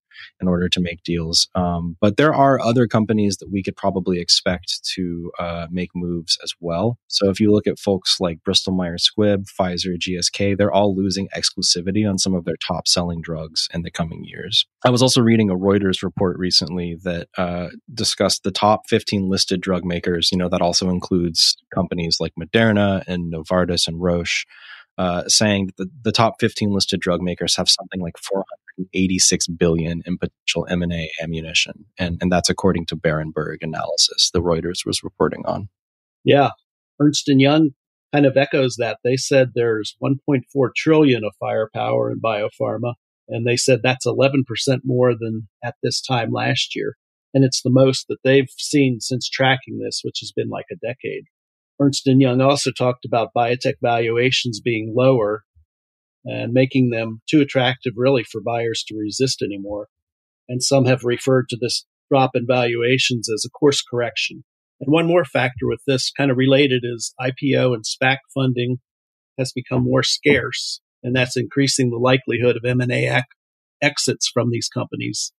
in 0.41 0.49
order 0.49 0.69
to 0.69 0.81
make 0.81 1.03
deals. 1.03 1.49
Um, 1.55 1.97
but 2.01 2.17
there 2.17 2.35
are 2.35 2.61
other 2.61 2.87
companies 2.87 3.39
that 3.39 3.51
we 3.51 3.63
could 3.63 3.77
probably 3.77 4.21
expect 4.21 4.85
to 4.95 5.33
uh, 5.39 5.67
make 5.71 5.91
moves 5.95 6.39
as 6.43 6.53
well. 6.61 6.99
So 7.09 7.31
if 7.31 7.41
you 7.41 7.53
look 7.53 7.67
at 7.67 7.79
folks 7.79 8.19
like 8.21 8.43
Bristol 8.45 8.75
Myers 8.75 9.11
Squibb, 9.11 9.47
Pfizer, 9.59 9.97
GSK, 9.99 10.57
they're 10.57 10.73
all 10.73 10.95
losing 10.95 11.29
exclusivity 11.29 12.09
on 12.09 12.19
some 12.19 12.35
of 12.35 12.45
their 12.45 12.57
top 12.57 12.89
selling 12.89 13.21
drugs 13.23 13.69
in 13.73 13.83
the 13.83 13.91
coming 13.91 14.25
years. 14.25 14.67
I 14.85 14.91
was 14.91 15.03
also 15.03 15.21
reading 15.21 15.51
a 15.51 15.57
Reuters 15.57 16.03
report 16.03 16.39
recently 16.39 16.97
that 17.05 17.29
uh, 17.39 17.69
discussed 17.93 18.43
the 18.43 18.51
top 18.51 18.83
15 18.89 19.29
listed 19.29 19.61
drug 19.61 19.85
makers. 19.85 20.31
You 20.31 20.39
know, 20.39 20.49
that 20.49 20.63
also 20.63 20.91
includes 20.91 21.57
companies 21.75 22.19
like 22.21 22.33
Moderna 22.39 23.03
and 23.07 23.33
Novartis 23.33 23.89
and 23.89 24.01
Roche. 24.01 24.45
Uh, 24.97 25.27
saying 25.27 25.67
that 25.67 25.77
the, 25.77 25.91
the 26.05 26.13
top 26.13 26.35
15 26.39 26.73
listed 26.73 27.01
drug 27.01 27.21
makers 27.21 27.57
have 27.57 27.69
something 27.69 28.01
like 28.01 28.17
486 28.77 29.47
billion 29.49 30.03
in 30.07 30.19
potential 30.19 30.67
M&A 30.69 31.11
ammunition. 31.23 31.85
And, 31.99 32.19
and 32.21 32.31
that's 32.31 32.49
according 32.49 32.87
to 32.87 32.97
Berenberg 32.97 33.59
analysis 33.63 34.31
the 34.33 34.43
Reuters 34.43 34.85
was 34.87 35.03
reporting 35.03 35.45
on. 35.47 35.69
Yeah. 36.25 36.51
Ernst 37.01 37.25
& 37.25 37.27
Young 37.29 37.71
kind 38.13 38.27
of 38.27 38.37
echoes 38.37 38.77
that. 38.79 38.99
They 39.05 39.17
said 39.17 39.51
there's 39.55 39.97
1.4 40.03 40.43
trillion 40.77 41.25
of 41.25 41.35
firepower 41.41 42.11
in 42.11 42.21
biopharma. 42.21 42.95
And 43.29 43.47
they 43.47 43.57
said 43.57 43.81
that's 43.83 44.07
11% 44.07 44.43
more 44.85 45.15
than 45.19 45.49
at 45.63 45.75
this 45.83 46.01
time 46.01 46.31
last 46.33 46.77
year. 46.77 46.97
And 47.33 47.45
it's 47.45 47.63
the 47.63 47.71
most 47.71 48.07
that 48.09 48.19
they've 48.23 48.51
seen 48.59 49.01
since 49.01 49.29
tracking 49.29 49.79
this, 49.79 50.03
which 50.05 50.19
has 50.21 50.31
been 50.31 50.49
like 50.49 50.67
a 50.71 50.77
decade. 50.77 51.25
Ernst 51.81 52.03
& 52.05 52.07
Young 52.07 52.41
also 52.41 52.71
talked 52.71 53.05
about 53.05 53.35
biotech 53.37 53.75
valuations 53.83 54.61
being 54.61 54.95
lower 54.97 55.43
and 56.25 56.53
making 56.53 56.91
them 56.91 57.21
too 57.29 57.41
attractive 57.41 57.93
really 57.97 58.25
for 58.25 58.41
buyers 58.41 58.85
to 58.89 58.97
resist 58.97 59.43
anymore. 59.43 59.89
And 60.49 60.63
some 60.63 60.85
have 60.87 61.05
referred 61.05 61.49
to 61.51 61.59
this 61.61 61.85
drop 62.11 62.33
in 62.35 62.47
valuations 62.47 63.29
as 63.29 63.45
a 63.47 63.51
course 63.51 63.83
correction. 63.83 64.45
And 64.81 64.93
one 64.93 65.07
more 65.07 65.25
factor 65.25 65.67
with 65.67 65.81
this 65.87 66.11
kind 66.17 66.31
of 66.31 66.37
related 66.37 66.85
is 66.85 67.15
IPO 67.21 67.75
and 67.75 67.85
SPAC 67.85 68.19
funding 68.35 68.79
has 69.39 69.53
become 69.53 69.83
more 69.83 70.03
scarce, 70.03 70.81
and 71.03 71.15
that's 71.15 71.37
increasing 71.37 71.91
the 71.91 71.97
likelihood 71.97 72.57
of 72.57 72.65
M&A 72.65 73.09
ac- 73.09 73.25
exits 73.83 74.31
from 74.33 74.51
these 74.51 74.69
companies, 74.69 75.33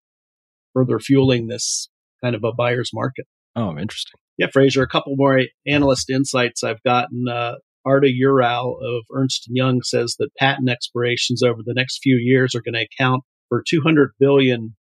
further 0.74 0.98
fueling 0.98 1.48
this 1.48 1.88
kind 2.22 2.34
of 2.34 2.44
a 2.44 2.52
buyer's 2.52 2.90
market. 2.92 3.26
Oh, 3.54 3.70
interesting. 3.78 4.18
Yeah, 4.38 4.48
Fraiser, 4.48 4.82
a 4.82 4.88
couple 4.88 5.14
more 5.16 5.40
analyst 5.66 6.10
insights 6.10 6.62
I've 6.62 6.82
gotten. 6.82 7.26
Uh, 7.28 7.54
Arda 7.86 8.10
Ural 8.12 8.78
of 8.82 9.04
Ernst 9.14 9.46
Young 9.48 9.80
says 9.82 10.16
that 10.18 10.34
patent 10.38 10.68
expirations 10.68 11.42
over 11.42 11.60
the 11.64 11.74
next 11.74 12.00
few 12.02 12.16
years 12.16 12.54
are 12.54 12.60
going 12.60 12.74
to 12.74 12.86
account 12.86 13.22
for 13.48 13.62
200 13.66 14.10
billion 14.18 14.74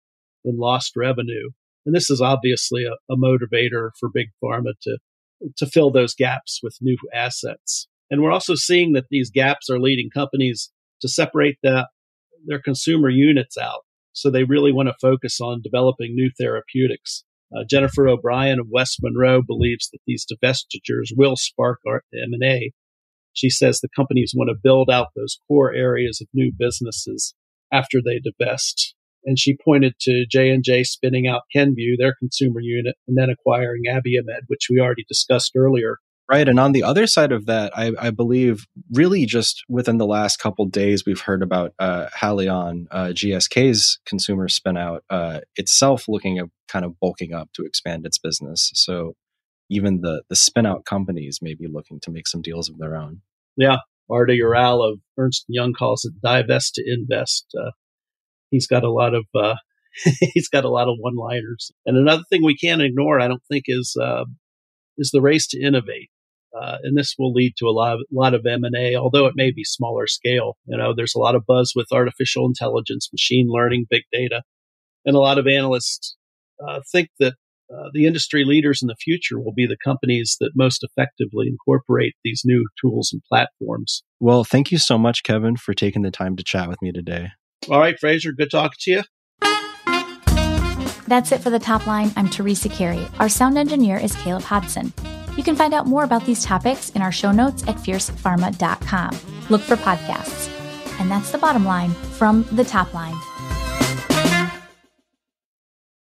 in 0.44 0.56
lost 0.56 0.92
revenue. 0.96 1.50
And 1.84 1.94
this 1.94 2.10
is 2.10 2.20
obviously 2.20 2.84
a, 2.84 2.92
a 3.12 3.16
motivator 3.16 3.90
for 3.98 4.08
big 4.12 4.28
pharma 4.42 4.72
to, 4.82 4.98
to 5.56 5.66
fill 5.66 5.90
those 5.90 6.14
gaps 6.14 6.60
with 6.62 6.76
new 6.80 6.96
assets. 7.12 7.88
And 8.10 8.22
we're 8.22 8.30
also 8.30 8.54
seeing 8.54 8.92
that 8.92 9.06
these 9.10 9.30
gaps 9.30 9.68
are 9.68 9.80
leading 9.80 10.10
companies 10.10 10.70
to 11.00 11.08
separate 11.08 11.56
the, 11.62 11.88
their 12.46 12.60
consumer 12.60 13.08
units 13.08 13.58
out. 13.58 13.80
So 14.12 14.30
they 14.30 14.44
really 14.44 14.72
want 14.72 14.88
to 14.88 14.94
focus 15.00 15.40
on 15.40 15.62
developing 15.62 16.14
new 16.14 16.30
therapeutics. 16.38 17.24
Uh, 17.54 17.64
Jennifer 17.68 18.06
O'Brien 18.06 18.60
of 18.60 18.68
West 18.70 18.98
Monroe 19.02 19.42
believes 19.42 19.88
that 19.90 20.00
these 20.06 20.24
divestitures 20.24 21.08
will 21.16 21.36
spark 21.36 21.80
M&A. 21.86 22.72
She 23.32 23.50
says 23.50 23.80
the 23.80 23.88
companies 23.94 24.34
want 24.36 24.48
to 24.48 24.60
build 24.62 24.90
out 24.90 25.08
those 25.16 25.38
core 25.48 25.74
areas 25.74 26.20
of 26.20 26.28
new 26.32 26.52
businesses 26.56 27.34
after 27.72 27.98
they 28.04 28.20
divest. 28.20 28.94
And 29.24 29.38
she 29.38 29.56
pointed 29.56 29.94
to 30.00 30.26
J&J 30.30 30.84
spinning 30.84 31.26
out 31.28 31.42
Kenvue, 31.54 31.96
their 31.98 32.14
consumer 32.18 32.60
unit, 32.60 32.96
and 33.06 33.16
then 33.16 33.30
acquiring 33.30 33.82
Abiomed, 33.88 34.42
which 34.48 34.66
we 34.68 34.80
already 34.80 35.04
discussed 35.08 35.52
earlier. 35.56 35.98
Right. 36.28 36.48
And 36.48 36.58
on 36.58 36.72
the 36.72 36.82
other 36.82 37.06
side 37.06 37.32
of 37.32 37.46
that, 37.46 37.76
I, 37.76 37.92
I 37.98 38.10
believe 38.10 38.66
really 38.92 39.26
just 39.26 39.64
within 39.68 39.98
the 39.98 40.06
last 40.06 40.38
couple 40.38 40.64
days, 40.66 41.04
we've 41.04 41.20
heard 41.20 41.42
about 41.42 41.74
uh, 41.78 42.06
Haleon, 42.16 42.86
uh, 42.90 43.08
GSK's 43.08 43.98
consumer 44.06 44.48
spinout 44.48 45.00
uh, 45.10 45.40
itself 45.56 46.08
looking 46.08 46.38
at 46.38 46.46
kind 46.68 46.84
of 46.84 46.98
bulking 47.00 47.34
up 47.34 47.50
to 47.54 47.64
expand 47.64 48.06
its 48.06 48.18
business. 48.18 48.70
So 48.74 49.14
even 49.72 50.02
the, 50.02 50.22
the 50.28 50.34
spinout 50.34 50.84
companies 50.84 51.38
may 51.40 51.54
be 51.54 51.66
looking 51.66 51.98
to 52.00 52.10
make 52.10 52.28
some 52.28 52.42
deals 52.42 52.68
of 52.68 52.78
their 52.78 52.94
own. 52.94 53.22
Yeah. 53.56 53.78
Arda 54.10 54.34
Ural 54.34 54.82
of 54.82 55.00
Ernst 55.18 55.46
Young 55.48 55.72
calls 55.72 56.04
it 56.04 56.20
divest 56.22 56.74
to 56.74 56.84
invest. 56.86 57.46
Uh, 57.58 57.70
he's 58.50 58.66
got 58.66 58.84
a 58.84 58.92
lot 58.92 59.14
of 59.14 59.24
uh, 59.34 59.54
he's 60.34 60.48
got 60.48 60.64
a 60.64 60.70
lot 60.70 60.88
of 60.88 60.96
one 60.98 61.16
liners. 61.16 61.72
And 61.86 61.96
another 61.96 62.24
thing 62.28 62.44
we 62.44 62.56
can't 62.56 62.82
ignore, 62.82 63.20
I 63.20 63.28
don't 63.28 63.42
think, 63.50 63.64
is 63.68 63.96
uh, 64.00 64.24
is 64.98 65.10
the 65.10 65.22
race 65.22 65.46
to 65.48 65.60
innovate. 65.60 66.10
Uh, 66.54 66.76
and 66.82 66.98
this 66.98 67.14
will 67.18 67.32
lead 67.32 67.54
to 67.56 67.64
a 67.64 67.72
lot 67.72 67.94
of, 67.94 68.00
lot 68.12 68.34
of 68.34 68.44
M&A, 68.44 68.94
although 68.94 69.24
it 69.24 69.32
may 69.34 69.50
be 69.50 69.64
smaller 69.64 70.06
scale. 70.06 70.58
You 70.66 70.76
know, 70.76 70.92
there's 70.94 71.14
a 71.14 71.18
lot 71.18 71.34
of 71.34 71.46
buzz 71.46 71.72
with 71.74 71.86
artificial 71.90 72.44
intelligence, 72.44 73.08
machine 73.10 73.46
learning, 73.48 73.86
big 73.88 74.02
data, 74.12 74.42
and 75.06 75.16
a 75.16 75.20
lot 75.20 75.38
of 75.38 75.46
analysts 75.46 76.14
uh, 76.62 76.80
think 76.92 77.08
that 77.20 77.36
uh, 77.72 77.88
the 77.92 78.06
industry 78.06 78.44
leaders 78.44 78.80
in 78.82 78.88
the 78.88 78.96
future 78.96 79.40
will 79.40 79.52
be 79.52 79.66
the 79.66 79.76
companies 79.82 80.36
that 80.40 80.52
most 80.54 80.84
effectively 80.84 81.46
incorporate 81.48 82.14
these 82.24 82.42
new 82.44 82.66
tools 82.80 83.10
and 83.12 83.22
platforms. 83.28 84.02
Well, 84.20 84.44
thank 84.44 84.70
you 84.70 84.78
so 84.78 84.98
much, 84.98 85.22
Kevin, 85.22 85.56
for 85.56 85.72
taking 85.72 86.02
the 86.02 86.10
time 86.10 86.36
to 86.36 86.44
chat 86.44 86.68
with 86.68 86.82
me 86.82 86.92
today. 86.92 87.28
All 87.70 87.78
right, 87.78 87.98
Fraiser, 87.98 88.32
good 88.32 88.50
talking 88.50 88.76
to 88.80 88.90
you. 88.90 89.02
That's 91.06 91.32
it 91.32 91.40
for 91.40 91.50
the 91.50 91.58
top 91.58 91.86
line. 91.86 92.12
I'm 92.16 92.28
Teresa 92.28 92.68
Carey. 92.68 93.06
Our 93.18 93.28
sound 93.28 93.58
engineer 93.58 93.98
is 93.98 94.14
Caleb 94.16 94.44
Hodgson. 94.44 94.92
You 95.36 95.42
can 95.42 95.56
find 95.56 95.72
out 95.74 95.86
more 95.86 96.04
about 96.04 96.26
these 96.26 96.44
topics 96.44 96.90
in 96.90 97.02
our 97.02 97.12
show 97.12 97.32
notes 97.32 97.62
at 97.66 97.76
fiercepharma.com. 97.76 99.18
Look 99.48 99.62
for 99.62 99.76
podcasts. 99.76 100.50
And 101.00 101.10
that's 101.10 101.30
the 101.30 101.38
bottom 101.38 101.64
line 101.64 101.90
from 101.90 102.44
the 102.52 102.64
top 102.64 102.92
line. 102.94 103.16